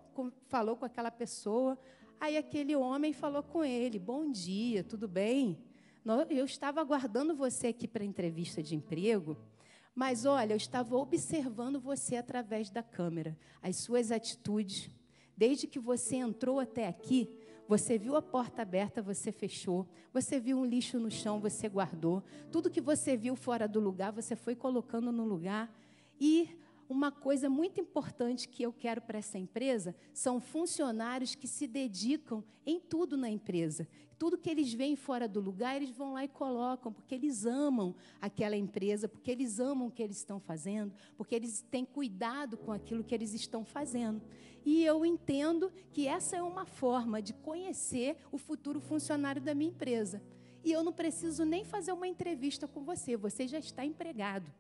falou 0.49 0.77
com 0.77 0.85
aquela 0.85 1.11
pessoa, 1.11 1.79
aí 2.19 2.37
aquele 2.37 2.75
homem 2.75 3.13
falou 3.13 3.43
com 3.43 3.65
ele: 3.65 3.99
Bom 3.99 4.31
dia, 4.31 4.83
tudo 4.83 5.07
bem? 5.07 5.59
Eu 6.31 6.45
estava 6.45 6.81
aguardando 6.81 7.35
você 7.35 7.69
aqui 7.69 7.89
para 7.89 8.03
a 8.03 8.07
entrevista 8.07 8.63
de 8.63 8.75
emprego. 8.75 9.37
Mas 9.95 10.25
olha, 10.25 10.55
eu 10.55 10.57
estava 10.57 10.97
observando 10.97 11.81
você 11.81 12.17
através 12.17 12.69
da 12.69 12.83
câmera, 12.83 13.39
as 13.63 13.77
suas 13.77 14.11
atitudes. 14.11 14.91
Desde 15.37 15.67
que 15.67 15.79
você 15.79 16.17
entrou 16.17 16.59
até 16.59 16.89
aqui, 16.89 17.31
você 17.69 17.97
viu 17.97 18.17
a 18.17 18.23
porta 18.23 18.63
aberta, 18.63 19.01
você 19.01 19.33
fechou. 19.33 19.89
Você 20.13 20.39
viu 20.39 20.59
um 20.59 20.65
lixo 20.65 20.99
no 20.99 21.11
chão, 21.11 21.41
você 21.41 21.69
guardou. 21.69 22.23
Tudo 22.51 22.71
que 22.71 22.81
você 22.81 23.17
viu 23.17 23.35
fora 23.37 23.67
do 23.67 23.81
lugar, 23.81 24.13
você 24.13 24.37
foi 24.37 24.55
colocando 24.55 25.11
no 25.11 25.25
lugar. 25.25 25.73
E 26.21 26.49
uma 26.89 27.11
coisa 27.11 27.49
muito 27.49 27.81
importante 27.81 28.49
que 28.49 28.63
eu 28.63 28.73
quero 28.73 29.01
para 29.01 29.19
essa 29.19 29.39
empresa 29.39 29.95
são 30.13 30.41
funcionários 30.41 31.35
que 31.35 31.47
se 31.47 31.67
dedicam 31.67 32.45
em 32.67 32.79
tudo 32.79 33.17
na 33.17 33.29
empresa. 33.29 33.89
Tudo 34.19 34.39
que 34.39 34.49
eles 34.49 34.73
veem 34.73 34.95
fora 34.97 35.27
do 35.27 35.41
lugar, 35.41 35.77
eles 35.77 35.91
vão 35.91 36.13
lá 36.13 36.25
e 36.25 36.29
colocam, 36.29 36.93
porque 36.93 37.15
eles 37.15 37.45
amam 37.45 37.95
aquela 38.21 38.57
empresa, 38.57 39.09
porque 39.09 39.31
eles 39.31 39.59
amam 39.59 39.89
o 39.89 39.91
que 39.91 40.03
eles 40.03 40.19
estão 40.19 40.39
fazendo, 40.39 40.95
porque 41.17 41.35
eles 41.35 41.63
têm 41.71 41.85
cuidado 41.85 42.57
com 42.57 42.73
aquilo 42.73 43.05
que 43.05 43.15
eles 43.15 43.35
estão 43.35 43.65
fazendo. 43.65 44.23
E 44.65 44.85
eu 44.85 45.05
entendo 45.05 45.73
que 45.93 46.07
essa 46.07 46.37
é 46.37 46.43
uma 46.43 46.65
forma 46.65 47.21
de 47.21 47.35
conhecer 47.35 48.17
o 48.31 48.39
futuro 48.39 48.81
funcionário 48.81 49.43
da 49.43 49.55
minha 49.55 49.71
empresa. 49.71 50.23
E 50.65 50.73
eu 50.73 50.83
não 50.83 50.93
preciso 50.93 51.45
nem 51.45 51.65
fazer 51.65 51.93
uma 51.93 52.09
entrevista 52.09 52.67
com 52.67 52.83
você, 52.83 53.17
você 53.17 53.47
já 53.47 53.59
está 53.59 53.85
empregado. 53.85 54.51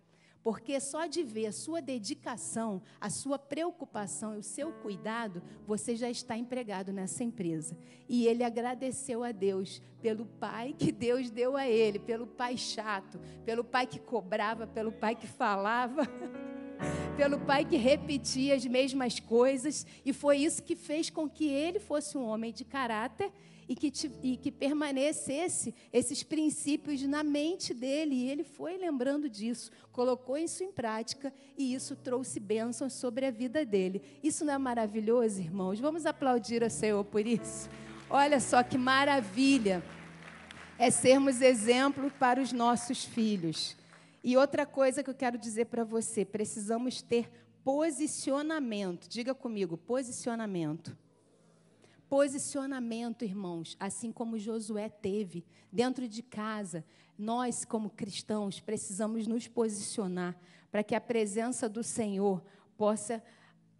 Porque 0.44 0.78
só 0.78 1.06
de 1.06 1.22
ver 1.22 1.46
a 1.46 1.52
sua 1.52 1.80
dedicação, 1.80 2.82
a 3.00 3.08
sua 3.08 3.38
preocupação 3.38 4.34
e 4.34 4.38
o 4.38 4.42
seu 4.42 4.70
cuidado, 4.70 5.42
você 5.66 5.96
já 5.96 6.10
está 6.10 6.36
empregado 6.36 6.92
nessa 6.92 7.24
empresa. 7.24 7.74
E 8.06 8.26
ele 8.26 8.44
agradeceu 8.44 9.24
a 9.24 9.32
Deus 9.32 9.80
pelo 10.02 10.26
pai 10.26 10.74
que 10.78 10.92
Deus 10.92 11.30
deu 11.30 11.56
a 11.56 11.66
ele, 11.66 11.98
pelo 11.98 12.26
pai 12.26 12.58
chato, 12.58 13.18
pelo 13.46 13.64
pai 13.64 13.86
que 13.86 13.98
cobrava, 13.98 14.66
pelo 14.66 14.92
pai 14.92 15.16
que 15.16 15.26
falava. 15.26 16.02
pelo 17.16 17.38
pai 17.40 17.64
que 17.64 17.76
repetia 17.76 18.54
as 18.54 18.66
mesmas 18.66 19.18
coisas, 19.20 19.86
e 20.04 20.12
foi 20.12 20.38
isso 20.38 20.62
que 20.62 20.76
fez 20.76 21.08
com 21.08 21.30
que 21.30 21.46
ele 21.46 21.78
fosse 21.78 22.18
um 22.18 22.24
homem 22.26 22.52
de 22.52 22.64
caráter 22.64 23.32
e 23.68 23.74
que, 23.74 23.90
te, 23.90 24.10
e 24.22 24.36
que 24.36 24.50
permanecesse 24.50 25.74
esses 25.92 26.22
princípios 26.22 27.02
na 27.02 27.22
mente 27.22 27.72
dele. 27.72 28.14
E 28.14 28.30
ele 28.30 28.44
foi 28.44 28.76
lembrando 28.76 29.28
disso, 29.28 29.70
colocou 29.92 30.36
isso 30.36 30.62
em 30.62 30.72
prática 30.72 31.32
e 31.56 31.74
isso 31.74 31.96
trouxe 31.96 32.40
bênçãos 32.40 32.92
sobre 32.92 33.26
a 33.26 33.30
vida 33.30 33.64
dele. 33.64 34.02
Isso 34.22 34.44
não 34.44 34.54
é 34.54 34.58
maravilhoso, 34.58 35.40
irmãos? 35.40 35.80
Vamos 35.80 36.06
aplaudir 36.06 36.62
ao 36.62 36.70
Senhor 36.70 37.04
por 37.04 37.26
isso. 37.26 37.68
Olha 38.08 38.40
só 38.40 38.62
que 38.62 38.76
maravilha 38.76 39.82
é 40.78 40.90
sermos 40.90 41.40
exemplo 41.40 42.10
para 42.18 42.40
os 42.40 42.52
nossos 42.52 43.04
filhos. 43.04 43.76
E 44.22 44.36
outra 44.36 44.64
coisa 44.64 45.02
que 45.02 45.10
eu 45.10 45.14
quero 45.14 45.38
dizer 45.38 45.66
para 45.66 45.84
você: 45.84 46.24
precisamos 46.24 47.02
ter 47.02 47.30
posicionamento. 47.62 49.08
Diga 49.08 49.34
comigo, 49.34 49.76
posicionamento. 49.76 50.96
Posicionamento, 52.14 53.24
irmãos, 53.24 53.76
assim 53.80 54.12
como 54.12 54.38
Josué 54.38 54.88
teve 54.88 55.44
dentro 55.72 56.06
de 56.06 56.22
casa. 56.22 56.84
Nós, 57.18 57.64
como 57.64 57.90
cristãos, 57.90 58.60
precisamos 58.60 59.26
nos 59.26 59.48
posicionar 59.48 60.38
para 60.70 60.84
que 60.84 60.94
a 60.94 61.00
presença 61.00 61.68
do 61.68 61.82
Senhor 61.82 62.40
possa 62.76 63.20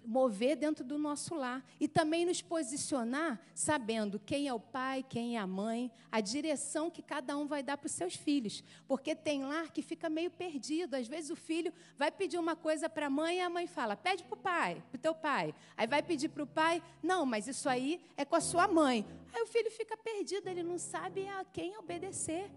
mover 0.05 0.57
dentro 0.57 0.85
do 0.85 0.99
nosso 0.99 1.35
lar 1.35 1.65
e 1.81 1.89
também 1.89 2.27
nos 2.27 2.43
posicionar 2.43 3.41
sabendo 3.55 4.19
quem 4.19 4.49
é 4.49 4.55
o 4.55 4.61
pai, 4.61 5.05
quem 5.09 5.37
é 5.37 5.41
a 5.41 5.47
mãe, 5.47 5.91
a 6.11 6.21
direção 6.21 6.91
que 6.91 7.03
cada 7.03 7.37
um 7.37 7.47
vai 7.47 7.63
dar 7.63 7.77
para 7.77 7.87
os 7.87 7.93
seus 7.93 8.15
filhos, 8.15 8.63
porque 8.87 9.15
tem 9.15 9.45
lar 9.45 9.71
que 9.73 9.83
fica 9.83 10.09
meio 10.09 10.31
perdido. 10.31 10.95
Às 10.95 11.07
vezes 11.07 11.31
o 11.31 11.37
filho 11.37 11.73
vai 11.97 12.11
pedir 12.11 12.39
uma 12.39 12.57
coisa 12.57 12.89
para 12.89 13.07
a 13.07 13.11
mãe 13.11 13.39
e 13.39 13.41
a 13.41 13.51
mãe 13.51 13.67
fala: 13.67 13.97
"Pede 13.97 14.25
para 14.25 14.35
o 14.35 14.39
pai, 14.41 14.83
para 14.91 14.99
o 14.99 15.01
teu 15.01 15.15
pai". 15.15 15.55
Aí 15.77 15.87
vai 15.87 16.03
pedir 16.03 16.29
para 16.29 16.43
o 16.43 16.47
pai: 16.47 16.83
"Não, 17.03 17.25
mas 17.25 17.49
isso 17.49 17.69
aí 17.69 18.01
é 18.17 18.25
com 18.25 18.37
a 18.37 18.41
sua 18.41 18.69
mãe". 18.69 19.07
Aí 19.33 19.43
o 19.43 19.47
filho 19.47 19.71
fica 19.71 19.97
perdido, 19.97 20.49
ele 20.49 20.63
não 20.63 20.79
sabe 20.79 21.27
a 21.29 21.45
quem 21.45 21.77
obedecer. 21.77 22.51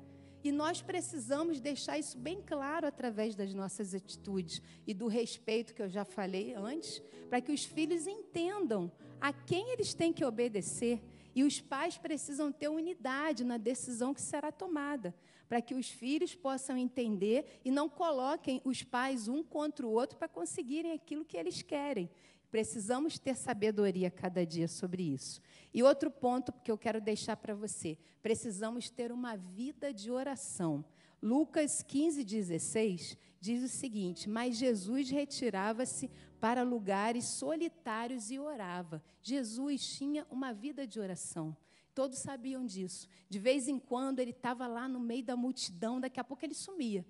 E 0.48 0.52
nós 0.54 0.82
precisamos 0.82 1.60
deixar 1.60 2.00
isso 2.00 2.18
bem 2.18 2.42
claro 2.42 2.88
através 2.88 3.36
das 3.36 3.54
nossas 3.54 3.94
atitudes 3.94 4.62
e 4.88 4.94
do 4.94 5.08
respeito 5.08 5.74
que 5.74 5.82
eu 5.82 5.90
já 5.90 6.06
falei 6.06 6.54
antes, 6.54 7.04
para 7.30 7.42
que 7.42 7.52
os 7.52 7.66
filhos 7.66 8.08
entendam 8.08 8.90
a 9.20 9.34
quem 9.34 9.74
eles 9.74 9.94
têm 9.94 10.14
que 10.14 10.24
obedecer. 10.24 11.04
E 11.36 11.44
os 11.44 11.60
pais 11.60 11.98
precisam 11.98 12.50
ter 12.50 12.70
unidade 12.70 13.44
na 13.44 13.58
decisão 13.58 14.14
que 14.14 14.22
será 14.22 14.50
tomada, 14.50 15.14
para 15.50 15.62
que 15.62 15.76
os 15.76 15.90
filhos 15.90 16.34
possam 16.34 16.78
entender 16.78 17.60
e 17.66 17.70
não 17.70 17.90
coloquem 17.90 18.62
os 18.64 18.82
pais 18.84 19.28
um 19.28 19.44
contra 19.44 19.86
o 19.86 19.92
outro 19.92 20.18
para 20.18 20.30
conseguirem 20.30 20.94
aquilo 20.94 21.26
que 21.26 21.36
eles 21.36 21.62
querem. 21.62 22.10
Precisamos 22.50 23.20
ter 23.20 23.36
sabedoria 23.36 24.10
cada 24.10 24.46
dia 24.46 24.70
sobre 24.70 25.04
isso. 25.04 25.42
E 25.74 25.84
outro 25.84 26.10
ponto 26.10 26.52
que 26.64 26.72
eu 26.72 26.78
quero 26.78 27.02
deixar 27.02 27.38
para 27.38 27.54
você: 27.54 27.98
precisamos 28.22 28.90
ter 28.90 29.12
uma 29.12 29.36
vida 29.36 29.94
de 29.94 30.12
oração. 30.12 30.84
Lucas 31.22 31.82
15, 31.82 32.24
16 32.24 33.18
diz 33.40 33.64
o 33.64 33.68
seguinte: 33.68 34.30
Mas 34.30 34.58
Jesus 34.58 35.10
retirava-se 35.10 36.10
para 36.40 36.64
lugares 36.64 37.26
solitários 37.26 38.30
e 38.30 38.40
orava. 38.40 39.04
Jesus 39.22 39.86
tinha 39.98 40.26
uma 40.30 40.54
vida 40.54 40.86
de 40.86 41.00
oração. 41.00 41.56
Todos 41.94 42.20
sabiam 42.20 42.64
disso. 42.64 43.08
De 43.28 43.40
vez 43.40 43.68
em 43.68 43.80
quando 43.80 44.20
ele 44.20 44.30
estava 44.30 44.68
lá 44.68 44.88
no 44.88 45.00
meio 45.00 45.24
da 45.24 45.36
multidão, 45.36 46.00
daqui 46.00 46.20
a 46.20 46.24
pouco 46.24 46.46
ele 46.46 46.54
sumia. 46.54 47.04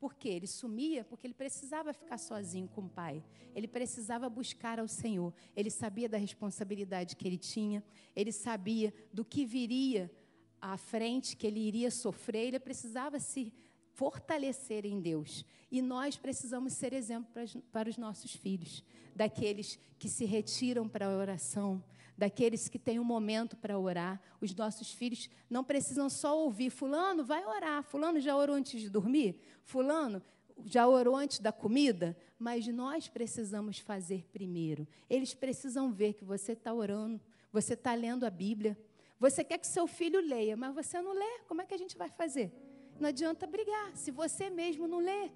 Por 0.00 0.14
quê? 0.14 0.30
Ele 0.30 0.46
sumia 0.46 1.04
porque 1.04 1.26
ele 1.26 1.34
precisava 1.34 1.92
ficar 1.92 2.16
sozinho 2.16 2.66
com 2.68 2.80
o 2.80 2.88
pai. 2.88 3.22
Ele 3.54 3.68
precisava 3.68 4.30
buscar 4.30 4.80
ao 4.80 4.88
Senhor. 4.88 5.32
Ele 5.54 5.70
sabia 5.70 6.08
da 6.08 6.16
responsabilidade 6.16 7.14
que 7.14 7.28
ele 7.28 7.36
tinha, 7.36 7.84
ele 8.16 8.32
sabia 8.32 8.94
do 9.12 9.22
que 9.22 9.44
viria 9.44 10.10
à 10.58 10.78
frente, 10.78 11.36
que 11.36 11.46
ele 11.46 11.60
iria 11.60 11.90
sofrer, 11.90 12.48
ele 12.48 12.58
precisava 12.58 13.18
se 13.18 13.52
fortalecer 13.92 14.86
em 14.86 15.00
Deus. 15.00 15.44
E 15.70 15.82
nós 15.82 16.16
precisamos 16.16 16.72
ser 16.72 16.94
exemplo 16.94 17.30
para, 17.70 17.88
os 17.88 17.98
nossos 17.98 18.34
filhos, 18.34 18.82
daqueles 19.14 19.78
que 19.98 20.08
se 20.08 20.24
retiram 20.24 20.88
para 20.88 21.06
a 21.06 21.16
oração, 21.16 21.84
daqueles 22.20 22.68
que 22.68 22.78
têm 22.78 23.00
um 23.00 23.04
momento 23.04 23.56
para 23.56 23.78
orar. 23.78 24.20
Os 24.42 24.54
nossos 24.54 24.92
filhos 24.92 25.30
não 25.48 25.64
precisam 25.64 26.10
só 26.10 26.38
ouvir: 26.38 26.68
Fulano, 26.68 27.24
vai 27.24 27.42
orar. 27.46 27.82
Fulano 27.82 28.20
já 28.20 28.36
orou 28.36 28.54
antes 28.54 28.78
de 28.78 28.90
dormir? 28.90 29.40
Fulano 29.64 30.22
já 30.62 30.86
orou 30.86 31.16
antes 31.16 31.38
da 31.38 31.50
comida? 31.50 32.14
Mas 32.38 32.66
nós 32.66 33.08
precisamos 33.08 33.78
fazer 33.78 34.28
primeiro. 34.30 34.86
Eles 35.08 35.32
precisam 35.32 35.90
ver 35.90 36.12
que 36.12 36.22
você 36.22 36.52
está 36.52 36.74
orando, 36.74 37.18
você 37.50 37.72
está 37.72 37.94
lendo 37.94 38.26
a 38.26 38.30
Bíblia. 38.30 38.78
Você 39.18 39.42
quer 39.42 39.56
que 39.56 39.66
seu 39.66 39.86
filho 39.86 40.20
leia, 40.20 40.58
mas 40.58 40.74
você 40.74 41.00
não 41.00 41.14
lê. 41.14 41.38
Como 41.48 41.62
é 41.62 41.64
que 41.64 41.74
a 41.74 41.78
gente 41.78 41.96
vai 41.96 42.10
fazer? 42.10 42.52
Não 42.98 43.08
adianta 43.08 43.46
brigar 43.46 43.96
se 43.96 44.10
você 44.10 44.50
mesmo 44.50 44.86
não 44.86 44.98
lê. 44.98 45.30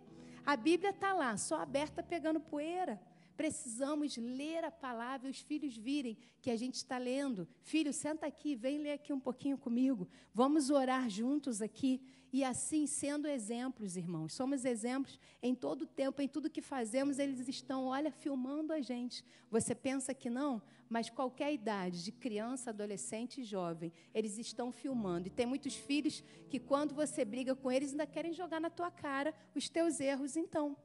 A 0.44 0.54
Bíblia 0.54 0.90
está 0.90 1.14
lá, 1.14 1.34
só 1.38 1.60
aberta 1.60 2.02
pegando 2.02 2.38
poeira. 2.40 3.00
Precisamos 3.36 4.16
ler 4.16 4.64
a 4.64 4.70
palavra 4.70 5.28
e 5.28 5.30
os 5.30 5.40
filhos 5.40 5.76
virem 5.76 6.16
que 6.40 6.50
a 6.50 6.56
gente 6.56 6.74
está 6.74 6.98
lendo. 6.98 7.48
Filho, 7.62 7.92
senta 7.92 8.26
aqui, 8.26 8.54
vem 8.54 8.78
ler 8.78 8.92
aqui 8.92 9.12
um 9.12 9.20
pouquinho 9.20 9.58
comigo. 9.58 10.08
Vamos 10.32 10.70
orar 10.70 11.08
juntos 11.10 11.60
aqui. 11.60 12.00
E 12.36 12.42
assim, 12.42 12.84
sendo 12.84 13.28
exemplos, 13.28 13.96
irmãos, 13.96 14.32
somos 14.32 14.64
exemplos 14.64 15.20
em 15.40 15.54
todo 15.54 15.82
o 15.82 15.86
tempo, 15.86 16.20
em 16.20 16.26
tudo 16.26 16.50
que 16.50 16.60
fazemos, 16.60 17.20
eles 17.20 17.46
estão, 17.46 17.84
olha, 17.84 18.10
filmando 18.10 18.72
a 18.72 18.80
gente. 18.80 19.24
Você 19.48 19.72
pensa 19.72 20.12
que 20.12 20.28
não, 20.28 20.60
mas 20.88 21.08
qualquer 21.08 21.54
idade, 21.54 22.02
de 22.02 22.10
criança, 22.10 22.70
adolescente 22.70 23.40
e 23.40 23.44
jovem, 23.44 23.92
eles 24.12 24.36
estão 24.36 24.72
filmando. 24.72 25.28
E 25.28 25.30
tem 25.30 25.46
muitos 25.46 25.76
filhos 25.76 26.24
que, 26.50 26.58
quando 26.58 26.92
você 26.92 27.24
briga 27.24 27.54
com 27.54 27.70
eles, 27.70 27.92
ainda 27.92 28.04
querem 28.04 28.32
jogar 28.32 28.60
na 28.60 28.68
tua 28.68 28.90
cara 28.90 29.32
os 29.54 29.68
teus 29.68 30.00
erros, 30.00 30.36
então. 30.36 30.76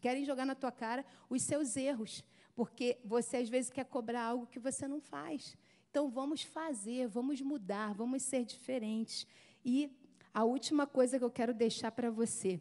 Querem 0.00 0.24
jogar 0.24 0.46
na 0.46 0.54
tua 0.54 0.70
cara 0.70 1.04
os 1.28 1.42
seus 1.42 1.76
erros, 1.76 2.22
porque 2.54 3.00
você 3.04 3.38
às 3.38 3.48
vezes 3.48 3.68
quer 3.68 3.84
cobrar 3.84 4.22
algo 4.22 4.46
que 4.46 4.60
você 4.60 4.86
não 4.86 5.00
faz. 5.00 5.56
Então, 5.90 6.08
vamos 6.08 6.42
fazer, 6.42 7.08
vamos 7.08 7.40
mudar, 7.40 7.92
vamos 7.94 8.22
ser 8.22 8.44
diferentes. 8.44 9.26
E 9.64 9.90
a 10.38 10.44
última 10.44 10.86
coisa 10.86 11.18
que 11.18 11.24
eu 11.24 11.32
quero 11.32 11.52
deixar 11.52 11.90
para 11.90 12.12
você 12.12 12.60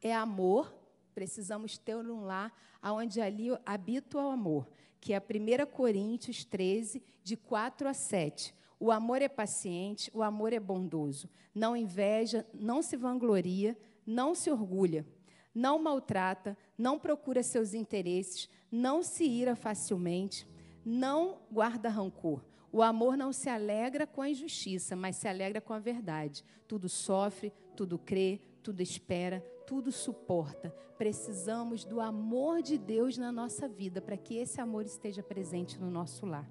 é 0.00 0.12
amor. 0.12 0.74
Precisamos 1.14 1.78
ter 1.78 1.94
um 1.94 2.24
lar 2.24 2.52
onde 2.82 3.20
ali 3.20 3.50
habita 3.64 4.18
o 4.18 4.28
amor, 4.28 4.68
que 5.00 5.12
é 5.12 5.20
1 5.20 5.64
Coríntios 5.70 6.44
13, 6.44 7.00
de 7.22 7.36
4 7.36 7.88
a 7.88 7.94
7. 7.94 8.52
O 8.80 8.90
amor 8.90 9.22
é 9.22 9.28
paciente, 9.28 10.10
o 10.12 10.24
amor 10.24 10.52
é 10.52 10.58
bondoso, 10.58 11.30
não 11.54 11.76
inveja, 11.76 12.44
não 12.52 12.82
se 12.82 12.96
vangloria, 12.96 13.78
não 14.04 14.34
se 14.34 14.50
orgulha, 14.50 15.06
não 15.54 15.80
maltrata, 15.80 16.58
não 16.76 16.98
procura 16.98 17.44
seus 17.44 17.74
interesses, 17.74 18.48
não 18.72 19.04
se 19.04 19.22
ira 19.22 19.54
facilmente, 19.54 20.48
não 20.84 21.42
guarda 21.48 21.88
rancor. 21.88 22.42
O 22.72 22.82
amor 22.82 23.18
não 23.18 23.34
se 23.34 23.50
alegra 23.50 24.06
com 24.06 24.22
a 24.22 24.30
injustiça, 24.30 24.96
mas 24.96 25.16
se 25.16 25.28
alegra 25.28 25.60
com 25.60 25.74
a 25.74 25.78
verdade. 25.78 26.42
Tudo 26.66 26.88
sofre, 26.88 27.52
tudo 27.76 27.98
crê, 27.98 28.40
tudo 28.62 28.80
espera, 28.80 29.44
tudo 29.66 29.92
suporta. 29.92 30.74
Precisamos 30.96 31.84
do 31.84 32.00
amor 32.00 32.62
de 32.62 32.78
Deus 32.78 33.18
na 33.18 33.30
nossa 33.30 33.68
vida 33.68 34.00
para 34.00 34.16
que 34.16 34.36
esse 34.36 34.58
amor 34.58 34.86
esteja 34.86 35.22
presente 35.22 35.78
no 35.78 35.90
nosso 35.90 36.24
lar. 36.24 36.48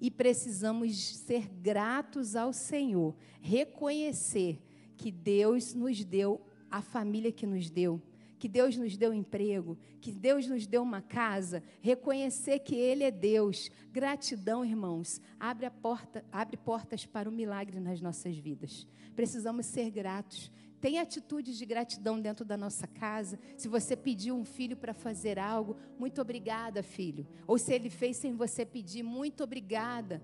E 0.00 0.10
precisamos 0.10 1.16
ser 1.18 1.48
gratos 1.48 2.34
ao 2.34 2.52
Senhor, 2.52 3.14
reconhecer 3.40 4.60
que 4.96 5.12
Deus 5.12 5.74
nos 5.74 6.04
deu 6.04 6.40
a 6.68 6.82
família 6.82 7.30
que 7.30 7.46
nos 7.46 7.70
deu, 7.70 8.02
que 8.42 8.48
Deus 8.48 8.76
nos 8.76 8.96
deu 8.96 9.14
emprego, 9.14 9.78
que 10.00 10.10
Deus 10.10 10.48
nos 10.48 10.66
deu 10.66 10.82
uma 10.82 11.00
casa, 11.00 11.62
reconhecer 11.80 12.58
que 12.58 12.74
Ele 12.74 13.04
é 13.04 13.10
Deus. 13.12 13.70
Gratidão, 13.92 14.64
irmãos, 14.64 15.20
abre, 15.38 15.70
porta, 15.70 16.24
abre 16.32 16.56
portas 16.56 17.06
para 17.06 17.28
o 17.28 17.32
milagre 17.32 17.78
nas 17.78 18.00
nossas 18.00 18.36
vidas. 18.36 18.84
Precisamos 19.14 19.66
ser 19.66 19.92
gratos. 19.92 20.50
Tem 20.80 20.98
atitudes 20.98 21.56
de 21.56 21.64
gratidão 21.64 22.20
dentro 22.20 22.44
da 22.44 22.56
nossa 22.56 22.88
casa. 22.88 23.38
Se 23.56 23.68
você 23.68 23.94
pediu 23.94 24.34
um 24.34 24.44
filho 24.44 24.76
para 24.76 24.92
fazer 24.92 25.38
algo, 25.38 25.76
muito 25.96 26.20
obrigada, 26.20 26.82
filho. 26.82 27.24
Ou 27.46 27.56
se 27.58 27.72
ele 27.72 27.90
fez 27.90 28.16
sem 28.16 28.34
você 28.34 28.66
pedir, 28.66 29.04
muito 29.04 29.44
obrigada 29.44 30.20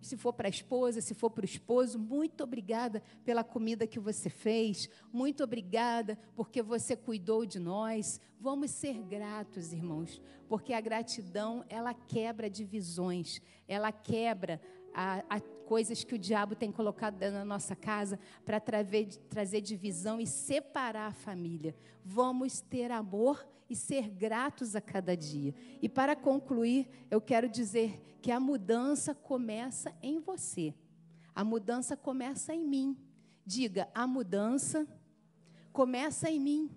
se 0.00 0.16
for 0.16 0.32
para 0.32 0.48
a 0.48 0.50
esposa, 0.50 1.00
se 1.00 1.14
for 1.14 1.30
para 1.30 1.42
o 1.42 1.44
esposo, 1.44 1.98
muito 1.98 2.42
obrigada 2.44 3.02
pela 3.24 3.44
comida 3.44 3.86
que 3.86 4.00
você 4.00 4.30
fez, 4.30 4.88
muito 5.12 5.44
obrigada 5.44 6.18
porque 6.34 6.62
você 6.62 6.96
cuidou 6.96 7.44
de 7.44 7.58
nós. 7.58 8.20
Vamos 8.40 8.70
ser 8.70 9.00
gratos, 9.02 9.72
irmãos, 9.72 10.20
porque 10.48 10.72
a 10.72 10.80
gratidão 10.80 11.64
ela 11.68 11.94
quebra 11.94 12.50
divisões, 12.50 13.40
ela 13.68 13.92
quebra 13.92 14.60
a, 14.94 15.24
a, 15.28 15.40
coisas 15.40 16.04
que 16.04 16.14
o 16.14 16.18
diabo 16.18 16.54
tem 16.54 16.70
colocado 16.70 17.18
da 17.18 17.44
nossa 17.44 17.74
casa 17.74 18.18
para 18.44 18.60
trazer 18.60 19.60
divisão 19.60 20.20
e 20.20 20.26
separar 20.26 21.08
a 21.08 21.12
família. 21.12 21.74
Vamos 22.04 22.60
ter 22.60 22.90
amor 22.90 23.46
e 23.61 23.61
ser 23.74 24.08
gratos 24.08 24.74
a 24.76 24.80
cada 24.80 25.16
dia. 25.16 25.54
E 25.80 25.88
para 25.88 26.14
concluir, 26.16 26.88
eu 27.10 27.20
quero 27.20 27.48
dizer 27.48 28.18
que 28.20 28.30
a 28.30 28.38
mudança 28.38 29.14
começa 29.14 29.92
em 30.02 30.20
você. 30.20 30.74
A 31.34 31.44
mudança 31.44 31.96
começa 31.96 32.54
em 32.54 32.64
mim. 32.64 32.96
Diga, 33.44 33.88
a 33.94 34.06
mudança 34.06 34.86
começa 35.72 36.30
em 36.30 36.38
mim. 36.38 36.70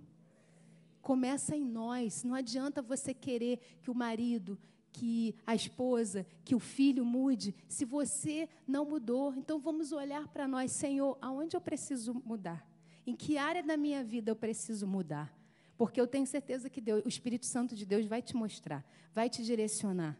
Começa 1.01 1.55
em 1.55 1.63
nós. 1.63 2.23
Não 2.23 2.33
adianta 2.33 2.81
você 2.81 3.13
querer 3.13 3.59
que 3.81 3.91
o 3.91 3.95
marido, 3.95 4.57
que 4.91 5.35
a 5.45 5.53
esposa, 5.53 6.25
que 6.45 6.55
o 6.55 6.59
filho 6.59 7.03
mude, 7.03 7.53
se 7.67 7.83
você 7.83 8.47
não 8.65 8.85
mudou. 8.85 9.33
Então 9.35 9.59
vamos 9.59 9.91
olhar 9.91 10.25
para 10.29 10.47
nós, 10.47 10.71
Senhor, 10.71 11.17
aonde 11.21 11.55
eu 11.55 11.61
preciso 11.61 12.13
mudar? 12.25 12.65
Em 13.05 13.13
que 13.13 13.37
área 13.37 13.61
da 13.61 13.75
minha 13.75 14.03
vida 14.03 14.31
eu 14.31 14.35
preciso 14.35 14.87
mudar? 14.87 15.34
Porque 15.77 15.99
eu 15.99 16.07
tenho 16.07 16.25
certeza 16.25 16.69
que 16.69 16.79
Deus, 16.79 17.03
o 17.05 17.09
Espírito 17.09 17.45
Santo 17.45 17.75
de 17.75 17.85
Deus 17.85 18.05
vai 18.05 18.21
te 18.21 18.35
mostrar, 18.35 18.85
vai 19.13 19.29
te 19.29 19.43
direcionar 19.43 20.17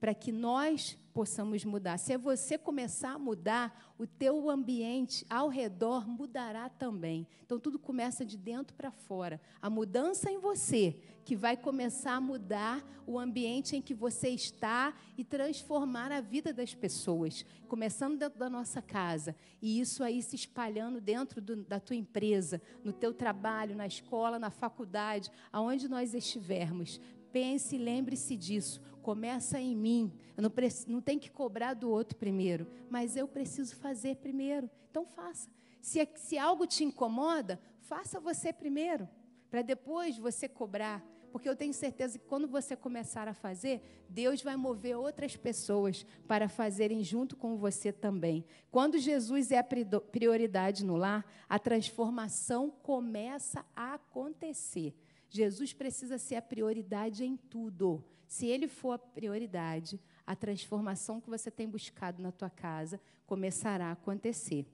para 0.00 0.14
que 0.14 0.30
nós 0.30 0.98
possamos 1.12 1.64
mudar. 1.64 1.96
Se 1.96 2.16
você 2.18 2.58
começar 2.58 3.12
a 3.12 3.18
mudar, 3.18 3.94
o 3.98 4.06
teu 4.06 4.50
ambiente 4.50 5.24
ao 5.30 5.48
redor 5.48 6.06
mudará 6.06 6.68
também. 6.68 7.26
Então 7.44 7.58
tudo 7.58 7.78
começa 7.78 8.24
de 8.24 8.36
dentro 8.36 8.76
para 8.76 8.90
fora. 8.90 9.40
A 9.62 9.70
mudança 9.70 10.30
em 10.30 10.38
você 10.38 10.98
que 11.24 11.34
vai 11.34 11.56
começar 11.56 12.12
a 12.12 12.20
mudar 12.20 12.84
o 13.06 13.18
ambiente 13.18 13.74
em 13.74 13.80
que 13.80 13.94
você 13.94 14.28
está 14.28 14.94
e 15.16 15.24
transformar 15.24 16.12
a 16.12 16.20
vida 16.20 16.52
das 16.52 16.74
pessoas, 16.74 17.46
começando 17.66 18.18
dentro 18.18 18.38
da 18.38 18.50
nossa 18.50 18.82
casa 18.82 19.34
e 19.62 19.80
isso 19.80 20.04
aí 20.04 20.22
se 20.22 20.36
espalhando 20.36 21.00
dentro 21.00 21.40
do, 21.40 21.56
da 21.56 21.80
tua 21.80 21.96
empresa, 21.96 22.60
no 22.84 22.92
teu 22.92 23.14
trabalho, 23.14 23.74
na 23.74 23.86
escola, 23.86 24.38
na 24.38 24.50
faculdade, 24.50 25.30
aonde 25.50 25.88
nós 25.88 26.14
estivermos. 26.14 27.00
Pense 27.36 27.76
e 27.76 27.78
lembre-se 27.78 28.34
disso 28.34 28.80
começa 29.02 29.60
em 29.60 29.76
mim. 29.76 30.10
Eu 30.36 30.42
não, 30.42 30.52
não 30.88 31.00
tenho 31.02 31.20
que 31.20 31.30
cobrar 31.30 31.74
do 31.74 31.90
outro 31.90 32.16
primeiro, 32.16 32.66
mas 32.88 33.14
eu 33.14 33.28
preciso 33.28 33.76
fazer 33.76 34.16
primeiro. 34.16 34.70
Então 34.90 35.04
faça. 35.04 35.50
Se, 35.82 36.08
se 36.16 36.38
algo 36.38 36.66
te 36.66 36.82
incomoda, 36.82 37.60
faça 37.82 38.18
você 38.18 38.54
primeiro, 38.54 39.06
para 39.50 39.60
depois 39.60 40.16
você 40.16 40.48
cobrar. 40.48 41.06
Porque 41.30 41.46
eu 41.46 41.54
tenho 41.54 41.74
certeza 41.74 42.18
que 42.18 42.24
quando 42.24 42.48
você 42.48 42.74
começar 42.74 43.28
a 43.28 43.34
fazer, 43.34 43.82
Deus 44.08 44.42
vai 44.42 44.56
mover 44.56 44.96
outras 44.96 45.36
pessoas 45.36 46.06
para 46.26 46.48
fazerem 46.48 47.04
junto 47.04 47.36
com 47.36 47.58
você 47.58 47.92
também. 47.92 48.46
Quando 48.70 48.98
Jesus 48.98 49.52
é 49.52 49.58
a 49.58 50.00
prioridade 50.00 50.82
no 50.82 50.96
lar, 50.96 51.24
a 51.46 51.58
transformação 51.58 52.70
começa 52.70 53.62
a 53.76 53.94
acontecer. 53.94 54.96
Jesus 55.36 55.72
precisa 55.72 56.18
ser 56.18 56.36
a 56.36 56.42
prioridade 56.42 57.24
em 57.24 57.36
tudo. 57.36 58.04
Se 58.26 58.46
ele 58.46 58.66
for 58.66 58.92
a 58.92 58.98
prioridade, 58.98 60.00
a 60.26 60.34
transformação 60.34 61.20
que 61.20 61.30
você 61.30 61.50
tem 61.50 61.68
buscado 61.68 62.22
na 62.22 62.32
tua 62.32 62.50
casa 62.50 63.00
começará 63.26 63.88
a 63.88 63.92
acontecer. 63.92 64.66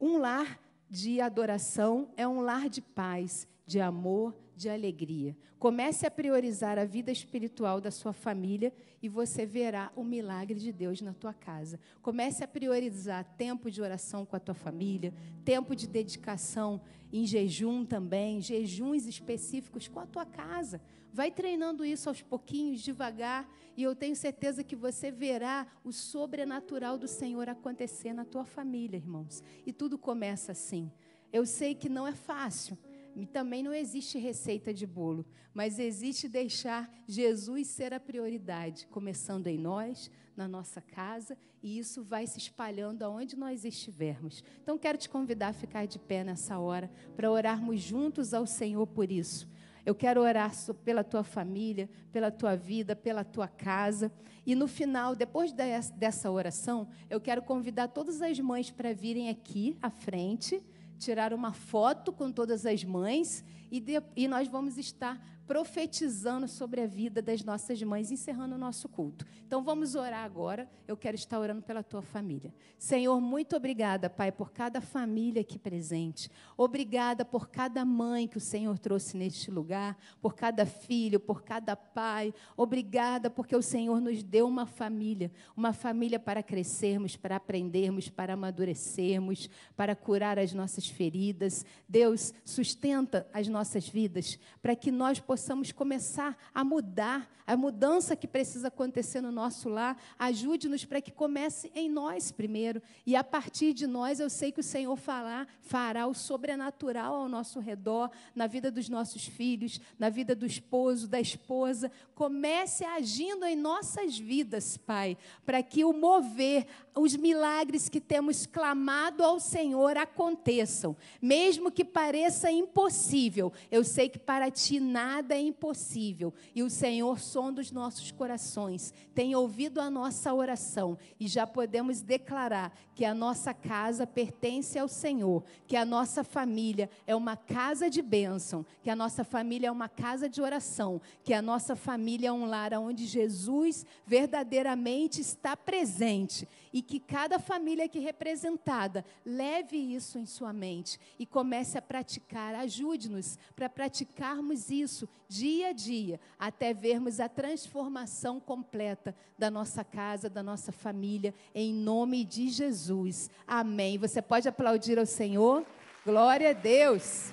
Um 0.00 0.18
lar 0.18 0.60
de 0.94 1.20
adoração 1.20 2.08
é 2.16 2.26
um 2.26 2.40
lar 2.40 2.68
de 2.68 2.80
paz, 2.80 3.48
de 3.66 3.80
amor, 3.80 4.32
de 4.54 4.68
alegria. 4.68 5.36
Comece 5.58 6.06
a 6.06 6.10
priorizar 6.10 6.78
a 6.78 6.84
vida 6.84 7.10
espiritual 7.10 7.80
da 7.80 7.90
sua 7.90 8.12
família 8.12 8.72
e 9.02 9.08
você 9.08 9.44
verá 9.44 9.90
o 9.96 10.04
milagre 10.04 10.54
de 10.54 10.70
Deus 10.70 11.00
na 11.00 11.12
tua 11.12 11.34
casa. 11.34 11.80
Comece 12.00 12.44
a 12.44 12.46
priorizar 12.46 13.24
tempo 13.36 13.72
de 13.72 13.82
oração 13.82 14.24
com 14.24 14.36
a 14.36 14.38
tua 14.38 14.54
família, 14.54 15.12
tempo 15.44 15.74
de 15.74 15.88
dedicação 15.88 16.80
em 17.12 17.26
jejum 17.26 17.84
também, 17.84 18.40
jejuns 18.40 19.04
específicos 19.04 19.88
com 19.88 19.98
a 19.98 20.06
tua 20.06 20.24
casa. 20.24 20.80
Vai 21.14 21.30
treinando 21.30 21.84
isso 21.84 22.08
aos 22.08 22.22
pouquinhos, 22.22 22.82
devagar, 22.82 23.48
e 23.76 23.84
eu 23.84 23.94
tenho 23.94 24.16
certeza 24.16 24.64
que 24.64 24.74
você 24.74 25.12
verá 25.12 25.64
o 25.84 25.92
sobrenatural 25.92 26.98
do 26.98 27.06
Senhor 27.06 27.48
acontecer 27.48 28.12
na 28.12 28.24
tua 28.24 28.44
família, 28.44 28.96
irmãos. 28.96 29.40
E 29.64 29.72
tudo 29.72 29.96
começa 29.96 30.50
assim. 30.50 30.90
Eu 31.32 31.46
sei 31.46 31.72
que 31.72 31.88
não 31.88 32.04
é 32.04 32.12
fácil. 32.12 32.76
E 33.14 33.26
também 33.26 33.62
não 33.62 33.72
existe 33.72 34.18
receita 34.18 34.74
de 34.74 34.84
bolo, 34.88 35.24
mas 35.54 35.78
existe 35.78 36.28
deixar 36.28 36.92
Jesus 37.06 37.68
ser 37.68 37.94
a 37.94 38.00
prioridade, 38.00 38.88
começando 38.88 39.46
em 39.46 39.56
nós, 39.56 40.10
na 40.36 40.48
nossa 40.48 40.80
casa, 40.80 41.38
e 41.62 41.78
isso 41.78 42.02
vai 42.02 42.26
se 42.26 42.38
espalhando 42.38 43.04
aonde 43.04 43.36
nós 43.36 43.64
estivermos. 43.64 44.42
Então 44.60 44.76
quero 44.76 44.98
te 44.98 45.08
convidar 45.08 45.50
a 45.50 45.52
ficar 45.52 45.86
de 45.86 45.96
pé 45.96 46.24
nessa 46.24 46.58
hora 46.58 46.90
para 47.14 47.30
orarmos 47.30 47.80
juntos 47.80 48.34
ao 48.34 48.48
Senhor 48.48 48.84
por 48.84 49.12
isso. 49.12 49.48
Eu 49.84 49.94
quero 49.94 50.20
orar 50.22 50.52
pela 50.84 51.04
tua 51.04 51.22
família, 51.22 51.88
pela 52.10 52.30
tua 52.30 52.56
vida, 52.56 52.96
pela 52.96 53.22
tua 53.22 53.46
casa. 53.46 54.10
E 54.46 54.54
no 54.54 54.66
final, 54.66 55.14
depois 55.14 55.52
dessa 55.52 56.30
oração, 56.30 56.88
eu 57.10 57.20
quero 57.20 57.42
convidar 57.42 57.88
todas 57.88 58.22
as 58.22 58.38
mães 58.40 58.70
para 58.70 58.94
virem 58.94 59.28
aqui 59.28 59.76
à 59.82 59.90
frente, 59.90 60.62
tirar 60.98 61.34
uma 61.34 61.52
foto 61.52 62.12
com 62.12 62.30
todas 62.32 62.64
as 62.64 62.82
mães 62.84 63.44
e, 63.70 63.80
de, 63.80 64.02
e 64.16 64.28
nós 64.28 64.48
vamos 64.48 64.78
estar 64.78 65.20
profetizando 65.46 66.48
sobre 66.48 66.80
a 66.80 66.86
vida 66.86 67.20
das 67.20 67.44
nossas 67.44 67.82
mães, 67.82 68.10
encerrando 68.10 68.54
o 68.54 68.58
nosso 68.58 68.88
culto. 68.88 69.26
Então 69.46 69.62
vamos 69.62 69.94
orar 69.94 70.24
agora. 70.24 70.68
Eu 70.88 70.96
quero 70.96 71.14
estar 71.14 71.38
orando 71.38 71.62
pela 71.62 71.82
tua 71.82 72.02
família. 72.02 72.54
Senhor, 72.78 73.20
muito 73.20 73.54
obrigada, 73.56 74.08
Pai, 74.08 74.32
por 74.32 74.52
cada 74.52 74.80
família 74.80 75.42
aqui 75.42 75.58
presente. 75.58 76.30
Obrigada 76.56 77.24
por 77.24 77.48
cada 77.48 77.84
mãe 77.84 78.26
que 78.26 78.38
o 78.38 78.40
Senhor 78.40 78.78
trouxe 78.78 79.16
neste 79.16 79.50
lugar, 79.50 79.96
por 80.20 80.34
cada 80.34 80.64
filho, 80.64 81.20
por 81.20 81.42
cada 81.42 81.76
pai. 81.76 82.32
Obrigada 82.56 83.28
porque 83.28 83.54
o 83.54 83.62
Senhor 83.62 84.00
nos 84.00 84.22
deu 84.22 84.46
uma 84.46 84.66
família, 84.66 85.30
uma 85.56 85.72
família 85.72 86.18
para 86.18 86.42
crescermos, 86.42 87.16
para 87.16 87.36
aprendermos, 87.36 88.08
para 88.08 88.34
amadurecermos, 88.34 89.50
para 89.76 89.94
curar 89.94 90.38
as 90.38 90.54
nossas 90.54 90.86
feridas. 90.86 91.64
Deus, 91.88 92.32
sustenta 92.44 93.28
as 93.32 93.46
nossas 93.48 93.88
vidas 93.88 94.38
para 94.62 94.74
que 94.74 94.90
nós 94.90 95.20
possamos 95.20 95.33
possamos 95.34 95.72
começar 95.72 96.38
a 96.54 96.62
mudar, 96.62 97.28
a 97.44 97.56
mudança 97.56 98.14
que 98.14 98.28
precisa 98.28 98.68
acontecer 98.68 99.20
no 99.20 99.32
nosso 99.32 99.68
lar. 99.68 100.00
Ajude-nos 100.16 100.84
para 100.84 101.00
que 101.00 101.10
comece 101.10 101.72
em 101.74 101.90
nós 101.90 102.30
primeiro. 102.30 102.80
E 103.04 103.16
a 103.16 103.24
partir 103.24 103.72
de 103.72 103.84
nós, 103.84 104.20
eu 104.20 104.30
sei 104.30 104.52
que 104.52 104.60
o 104.60 104.62
Senhor 104.62 104.94
falar, 104.94 105.48
fará 105.60 106.06
o 106.06 106.14
sobrenatural 106.14 107.16
ao 107.16 107.28
nosso 107.28 107.58
redor, 107.58 108.12
na 108.32 108.46
vida 108.46 108.70
dos 108.70 108.88
nossos 108.88 109.26
filhos, 109.26 109.80
na 109.98 110.08
vida 110.08 110.36
do 110.36 110.46
esposo, 110.46 111.08
da 111.08 111.20
esposa. 111.20 111.90
Comece 112.14 112.84
agindo 112.84 113.44
em 113.44 113.56
nossas 113.56 114.16
vidas, 114.16 114.76
Pai, 114.76 115.18
para 115.44 115.64
que 115.64 115.84
o 115.84 115.92
mover, 115.92 116.64
os 116.94 117.16
milagres 117.16 117.88
que 117.88 118.00
temos 118.00 118.46
clamado 118.46 119.24
ao 119.24 119.40
Senhor 119.40 119.96
aconteçam. 119.96 120.96
Mesmo 121.20 121.70
que 121.70 121.84
pareça 121.84 122.50
impossível, 122.50 123.52
eu 123.70 123.82
sei 123.82 124.08
que 124.08 124.18
para 124.18 124.50
ti 124.50 124.78
nada 124.78 125.34
é 125.34 125.40
impossível. 125.40 126.32
E 126.54 126.62
o 126.62 126.70
Senhor 126.70 127.18
sonda 127.18 127.60
os 127.60 127.72
nossos 127.72 128.12
corações, 128.12 128.94
tem 129.14 129.34
ouvido 129.34 129.80
a 129.80 129.90
nossa 129.90 130.32
oração 130.32 130.96
e 131.18 131.26
já 131.26 131.46
podemos 131.46 132.00
declarar 132.00 132.72
que 132.94 133.04
a 133.04 133.14
nossa 133.14 133.52
casa 133.52 134.06
pertence 134.06 134.78
ao 134.78 134.86
Senhor, 134.86 135.42
que 135.66 135.76
a 135.76 135.84
nossa 135.84 136.22
família 136.22 136.88
é 137.06 137.14
uma 137.16 137.36
casa 137.36 137.90
de 137.90 138.00
bênção, 138.00 138.64
que 138.82 138.90
a 138.90 138.94
nossa 138.94 139.24
família 139.24 139.66
é 139.66 139.70
uma 139.70 139.88
casa 139.88 140.28
de 140.28 140.40
oração, 140.40 141.00
que 141.24 141.34
a 141.34 141.42
nossa 141.42 141.74
família 141.74 142.28
é 142.28 142.32
um 142.32 142.44
lar 142.44 142.72
onde 142.74 143.04
Jesus 143.04 143.84
verdadeiramente 144.06 145.20
está 145.20 145.56
presente 145.56 146.46
e 146.74 146.82
que 146.82 146.98
cada 146.98 147.38
família 147.38 147.84
aqui 147.84 148.00
representada 148.00 149.04
leve 149.24 149.76
isso 149.76 150.18
em 150.18 150.26
sua 150.26 150.52
mente 150.52 150.98
e 151.16 151.24
comece 151.24 151.78
a 151.78 151.82
praticar. 151.82 152.52
Ajude-nos 152.56 153.38
para 153.54 153.68
praticarmos 153.68 154.70
isso 154.70 155.08
dia 155.28 155.68
a 155.68 155.72
dia, 155.72 156.18
até 156.36 156.74
vermos 156.74 157.20
a 157.20 157.28
transformação 157.28 158.40
completa 158.40 159.14
da 159.38 159.52
nossa 159.52 159.84
casa, 159.84 160.28
da 160.28 160.42
nossa 160.42 160.72
família, 160.72 161.32
em 161.54 161.72
nome 161.72 162.24
de 162.24 162.48
Jesus. 162.48 163.30
Amém. 163.46 163.96
Você 163.96 164.20
pode 164.20 164.48
aplaudir 164.48 164.98
ao 164.98 165.06
Senhor? 165.06 165.64
Glória 166.04 166.50
a 166.50 166.52
Deus. 166.52 167.32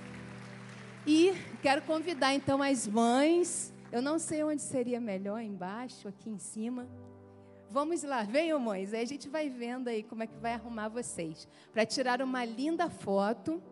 E 1.08 1.34
quero 1.63 1.82
convidar 1.82 2.36
então 2.36 2.62
as 2.62 2.88
mães. 2.88 3.74
Eu 3.91 4.03
não 4.03 4.20
sei 4.20 4.43
onde 4.43 4.61
seria 4.61 5.01
melhor, 5.01 5.41
embaixo, 5.41 6.07
aqui 6.07 6.30
em 6.30 6.38
cima. 6.38 6.88
Vamos 7.72 8.03
lá, 8.03 8.24
venham, 8.24 8.59
mães. 8.59 8.93
Aí 8.93 9.01
a 9.01 9.07
gente 9.07 9.30
vai 9.30 9.49
vendo 9.49 9.88
aí 9.88 10.03
como 10.03 10.24
é 10.24 10.28
que 10.28 10.36
vai 10.36 10.53
arrumar 10.53 10.89
vocês. 10.89 11.47
Para 11.72 11.86
tirar 11.86 12.22
uma 12.22 12.43
linda 12.43 12.89
foto. 12.89 13.63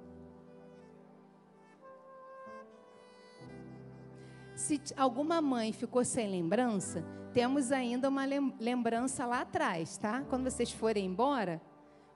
Se 4.56 4.82
alguma 4.96 5.42
mãe 5.42 5.74
ficou 5.74 6.06
sem 6.06 6.30
lembrança, 6.30 7.04
temos 7.34 7.74
ainda 7.74 8.08
uma 8.08 8.24
lembrança 8.58 9.26
lá 9.26 9.42
atrás, 9.42 9.98
tá? 9.98 10.24
Quando 10.30 10.50
vocês 10.50 10.72
forem 10.72 11.06
embora, 11.06 11.62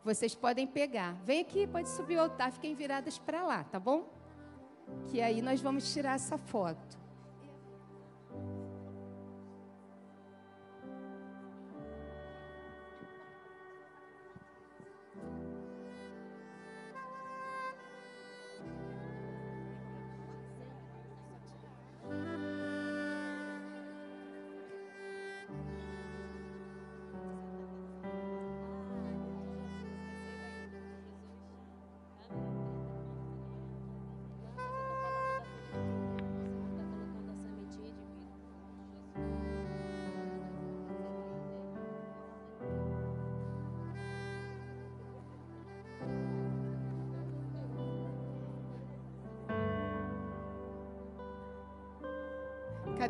vocês 0.05 0.33
podem 0.33 0.65
pegar. 0.65 1.13
Vem 1.25 1.41
aqui, 1.41 1.67
pode 1.67 1.89
subir 1.89 2.15
o 2.15 2.21
altar, 2.21 2.53
fiquem 2.53 2.75
viradas 2.75 3.17
para 3.19 3.43
lá, 3.43 3.63
tá 3.65 3.79
bom? 3.79 4.07
Que 5.07 5.21
aí 5.21 5.41
nós 5.41 5.59
vamos 5.59 5.93
tirar 5.93 6.15
essa 6.15 6.37
foto. 6.37 7.02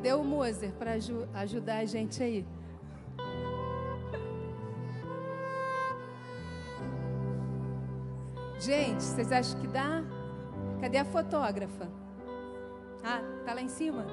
Cadê 0.04 0.16
o 0.16 0.22
Moser 0.22 0.74
para 0.74 0.92
ajudar 1.36 1.78
a 1.78 1.86
gente 1.86 2.22
aí? 2.22 2.46
Gente, 8.60 9.02
vocês 9.02 9.32
acham 9.32 9.62
que 9.62 9.68
dá? 9.68 10.04
Cadê 10.82 10.98
a 10.98 11.06
fotógrafa? 11.06 11.88
Ah, 13.02 13.22
tá 13.46 13.54
lá 13.54 13.62
em 13.62 13.70
cima? 13.70 14.06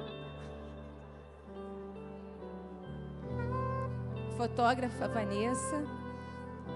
Fotógrafa 4.37 5.09
Vanessa. 5.09 5.83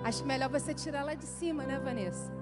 Acho 0.04 0.26
melhor 0.26 0.50
você 0.50 0.74
tirar 0.74 1.06
lá 1.06 1.14
de 1.14 1.26
cima, 1.26 1.64
né, 1.64 1.80
Vanessa? 1.80 2.34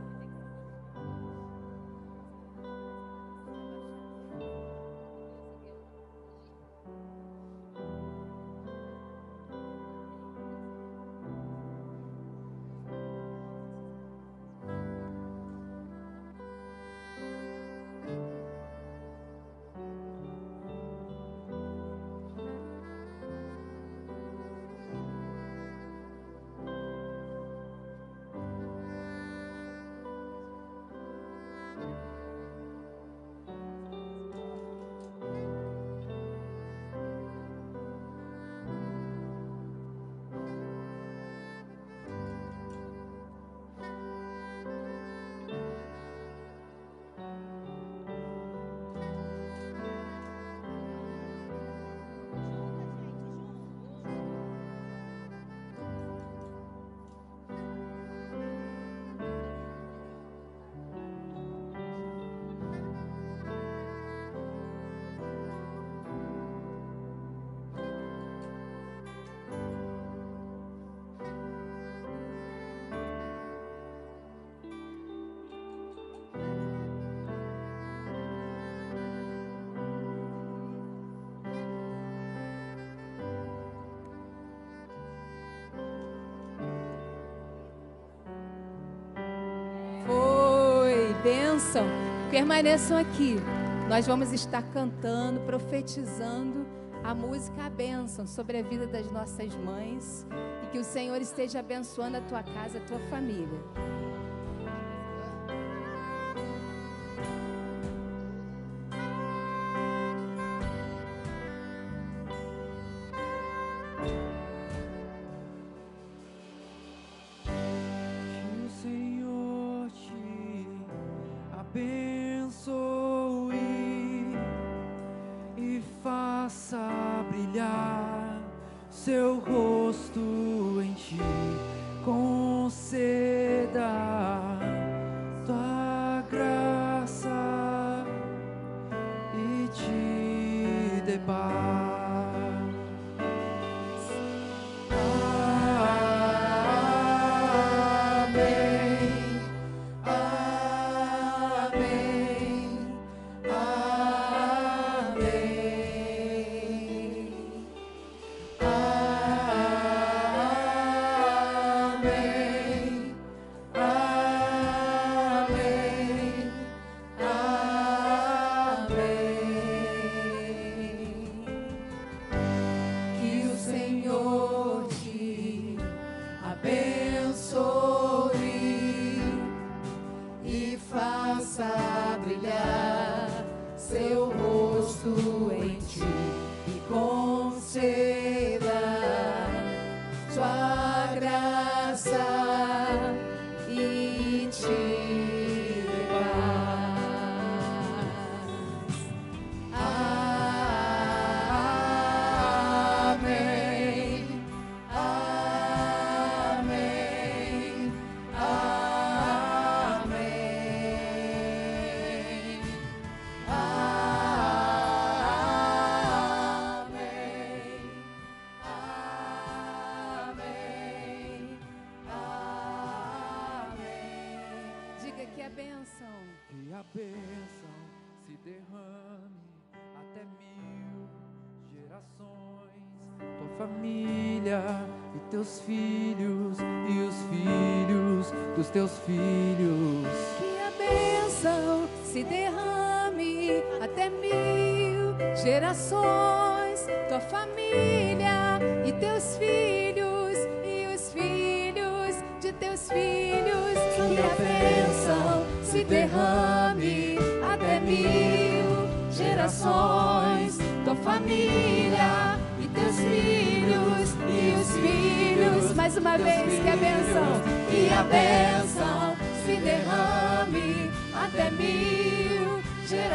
Bênção, 91.64 91.86
permaneçam 92.30 92.98
aqui. 92.98 93.38
Nós 93.88 94.06
vamos 94.06 94.34
estar 94.34 94.62
cantando, 94.74 95.40
profetizando 95.42 96.66
a 97.04 97.16
música 97.16 97.64
a 97.64 97.70
bênção 97.70 98.28
sobre 98.28 98.58
a 98.58 98.62
vida 98.62 98.86
das 98.86 99.10
nossas 99.12 99.56
mães 99.56 100.26
e 100.64 100.68
que 100.68 100.78
o 100.78 100.84
Senhor 100.84 101.22
esteja 101.22 101.60
abençoando 101.60 102.18
a 102.18 102.22
tua 102.22 102.44
casa, 102.44 102.80
a 102.80 102.82
tua 102.82 103.00
família. 103.10 103.60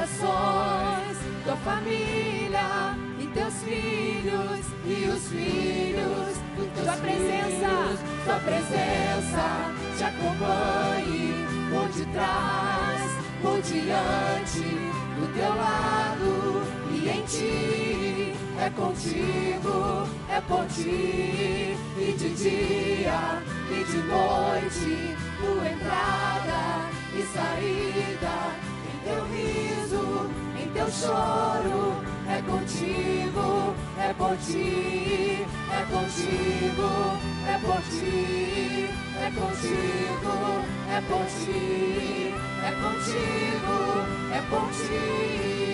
Gerações. 0.09 1.19
Tua 1.45 1.57
família 1.57 2.97
e 3.19 3.27
teus 3.29 3.55
filhos 3.63 4.67
e 4.87 5.05
os 5.07 5.29
filhos. 5.29 6.39
Tua 6.83 6.97
presença, 6.97 7.99
tua 8.25 8.39
presença 8.41 9.75
te 9.97 10.05
acompanhe 10.05 11.47
por 11.71 11.89
detrás, 11.89 13.11
por 13.43 13.61
diante, 13.63 14.69
do 15.19 15.35
teu 15.35 15.49
lado 15.49 16.63
e 16.93 17.09
em 17.09 17.23
ti. 17.23 18.35
É 18.61 18.71
contigo, 18.71 20.09
é 20.29 20.41
por 20.41 20.67
ti, 20.67 21.77
e 21.97 22.15
de 22.19 22.29
dia 22.31 23.43
e 23.71 23.85
de 23.85 23.99
noite, 23.99 25.17
tua 25.39 25.69
entrada 25.69 26.91
e 27.15 27.23
saída, 27.33 28.78
teu 29.05 29.25
riso, 29.27 30.31
em 30.61 30.69
teu 30.71 30.91
choro, 30.91 32.03
é 32.29 32.43
contigo, 32.43 33.75
é 33.99 34.13
por 34.15 34.37
ti, 34.39 35.47
é 35.71 35.83
contigo, 35.91 37.19
é 37.47 37.59
por 37.59 37.83
ti, 37.83 38.91
é 39.17 39.31
contigo, 39.31 40.35
é 40.91 41.01
por 41.01 41.27
ti, 41.27 42.35
é 42.65 42.71
contigo, 42.83 43.77
é 44.33 44.41
por 44.51 44.71
ti. 44.73 44.89
Amém. 45.49 45.68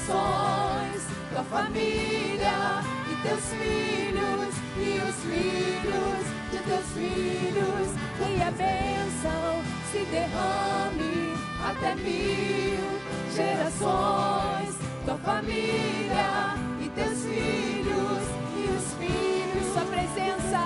Gerações. 0.00 1.02
Tua 1.30 1.44
família 1.44 2.82
e 3.10 3.14
teus 3.22 3.44
filhos 3.50 4.54
e 4.76 5.00
os 5.08 5.16
filhos 5.24 6.24
de 6.50 6.58
teus 6.58 6.86
filhos. 6.94 7.88
Que 8.18 8.42
a 8.42 8.50
bênção 8.50 9.62
se 9.92 10.04
derrame 10.06 11.34
até 11.64 11.94
mil 11.96 13.00
gerações. 13.34 14.74
Tua 15.04 15.16
família 15.18 16.54
e 16.80 16.88
teus 16.94 17.22
filhos 17.22 18.22
e 18.56 18.70
os 18.70 18.94
filhos. 18.94 19.72
Sua 19.72 19.84
presença, 19.84 20.62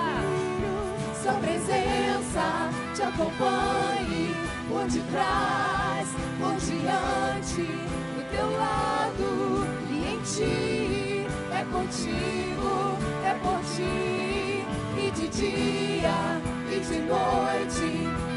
sua 1.22 1.32
presença 1.35 2.70
te 2.95 3.03
acompanhe 3.03 4.35
por 4.68 4.85
detrás, 4.87 6.09
por 6.39 6.57
diante, 6.57 8.04
teu 8.35 8.51
lado 8.57 9.66
e 9.91 10.14
em 10.14 10.20
ti. 10.22 11.26
É 11.53 11.64
contigo, 11.70 12.99
é 13.24 13.35
por 13.43 13.61
ti, 13.74 14.64
e 14.99 15.11
de 15.12 15.28
dia 15.28 16.41
e 16.68 16.80
de 16.80 16.99
noite, 17.03 17.89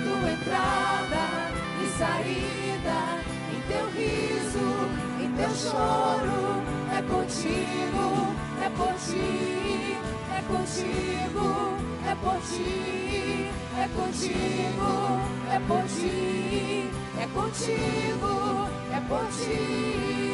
tua 0.03 0.31
entrada 0.31 1.25
e 1.81 1.87
saída, 1.97 2.99
em 3.51 3.61
teu 3.67 3.85
riso, 3.89 4.67
em 5.19 5.31
teu 5.31 5.49
choro, 5.49 6.63
é 6.95 7.01
contigo, 7.01 8.05
é 8.63 8.69
por 8.69 8.93
ti, 8.93 9.97
é 10.31 10.41
contigo, 10.47 11.47
é 12.05 12.15
por 12.15 12.39
ti, 12.41 13.51
é 13.75 13.87
contigo, 13.95 14.91
é 15.51 15.59
por 15.67 15.83
ti, 15.87 16.89
é 17.19 17.27
contigo, 17.33 18.76
é 18.97 19.01
por 19.01 19.25
ti. 19.29 20.26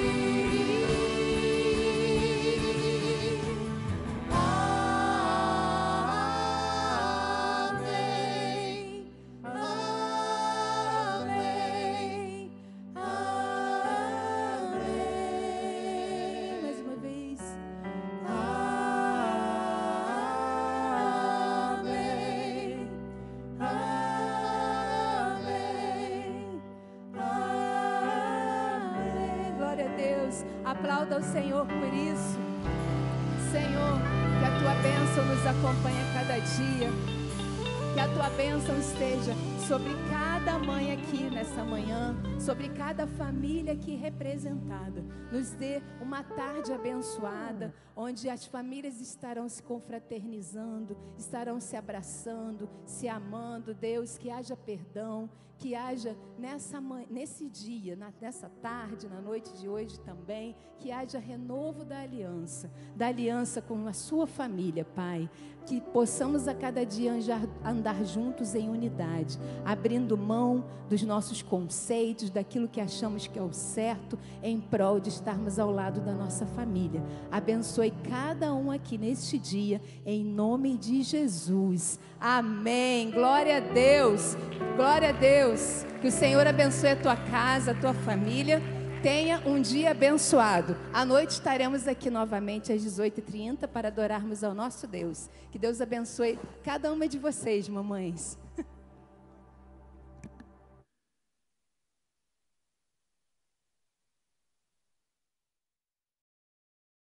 Deus. 30.33 30.45
Aplauda 30.65 31.19
o 31.19 31.23
Senhor 31.23 31.65
por 31.65 31.93
isso. 31.93 32.39
Senhor, 33.51 33.99
que 34.39 34.45
a 34.45 34.59
tua 34.59 34.73
bênção 34.81 35.25
nos 35.25 35.45
acompanhe 35.45 35.99
a 35.99 36.13
cada 36.13 36.37
dia. 36.39 36.89
Que 37.93 37.99
a 37.99 38.07
tua 38.11 38.29
bênção 38.31 38.75
esteja 38.79 39.33
sobre 39.67 39.91
cada 40.09 40.57
mãe 40.57 40.91
aqui 40.91 41.29
nessa 41.29 41.63
manhã, 41.63 42.15
sobre 42.39 42.67
cada 42.69 43.05
família 43.05 43.73
aqui 43.73 43.95
representada. 43.95 45.03
Nos 45.31 45.51
dê 45.51 45.79
uma 46.01 46.23
tarde 46.23 46.73
abençoada, 46.73 47.71
onde 47.95 48.27
as 48.29 48.47
famílias 48.47 48.99
estarão 48.99 49.47
se 49.47 49.61
confraternizando, 49.61 50.97
estarão 51.19 51.59
se 51.59 51.75
abraçando, 51.75 52.67
se 52.83 53.07
amando. 53.07 53.75
Deus, 53.75 54.17
que 54.17 54.31
haja 54.31 54.57
perdão, 54.57 55.29
que 55.63 55.75
haja 55.75 56.13
nessa 56.37 56.81
nesse 57.09 57.47
dia, 57.47 57.97
nessa 58.19 58.49
tarde, 58.61 59.07
na 59.07 59.21
noite 59.21 59.53
de 59.53 59.69
hoje 59.69 59.97
também, 60.01 60.53
que 60.77 60.91
haja 60.91 61.17
renovo 61.17 61.85
da 61.85 62.01
aliança, 62.01 62.69
da 62.93 63.07
aliança 63.07 63.61
com 63.61 63.87
a 63.87 63.93
sua 63.93 64.27
família, 64.27 64.83
Pai. 64.83 65.29
Que 65.65 65.79
possamos 65.79 66.45
a 66.49 66.53
cada 66.53 66.85
dia 66.85 67.13
andar 67.63 68.03
juntos 68.03 68.53
em 68.53 68.67
unidade, 68.69 69.39
abrindo 69.63 70.17
mão 70.17 70.65
dos 70.89 71.01
nossos 71.03 71.41
conceitos, 71.41 72.29
daquilo 72.29 72.67
que 72.67 72.81
achamos 72.81 73.27
que 73.27 73.39
é 73.39 73.41
o 73.41 73.53
certo, 73.53 74.19
em 74.41 74.59
prol 74.59 74.99
de 74.99 75.07
estarmos 75.07 75.57
ao 75.57 75.71
lado 75.71 76.01
da 76.01 76.11
nossa 76.13 76.45
família. 76.45 77.01
Abençoe 77.31 77.91
cada 78.09 78.53
um 78.53 78.69
aqui 78.69 78.97
neste 78.97 79.39
dia, 79.39 79.81
em 80.05 80.25
nome 80.25 80.77
de 80.77 81.01
Jesus. 81.01 81.97
Amém. 82.19 83.09
Glória 83.11 83.55
a 83.55 83.61
Deus. 83.61 84.35
Glória 84.75 85.11
a 85.11 85.13
Deus. 85.53 85.85
Que 86.01 86.07
o 86.07 86.11
Senhor 86.11 86.45
abençoe 86.47 86.89
a 86.89 86.95
tua 86.95 87.15
casa, 87.15 87.71
a 87.71 87.75
tua 87.75 87.93
família. 87.93 88.61
Tenha 89.01 89.39
um 89.45 89.61
dia 89.61 89.91
abençoado. 89.91 90.75
À 90.91 91.05
noite 91.05 91.31
estaremos 91.31 91.87
aqui 91.87 92.09
novamente 92.09 92.71
às 92.71 92.81
18h30 92.81 93.67
para 93.67 93.89
adorarmos 93.89 94.43
ao 94.43 94.53
nosso 94.53 94.87
Deus. 94.87 95.29
Que 95.51 95.59
Deus 95.59 95.79
abençoe 95.79 96.39
cada 96.63 96.91
uma 96.91 97.07
de 97.07 97.19
vocês, 97.19 97.69
mamães. 97.69 98.37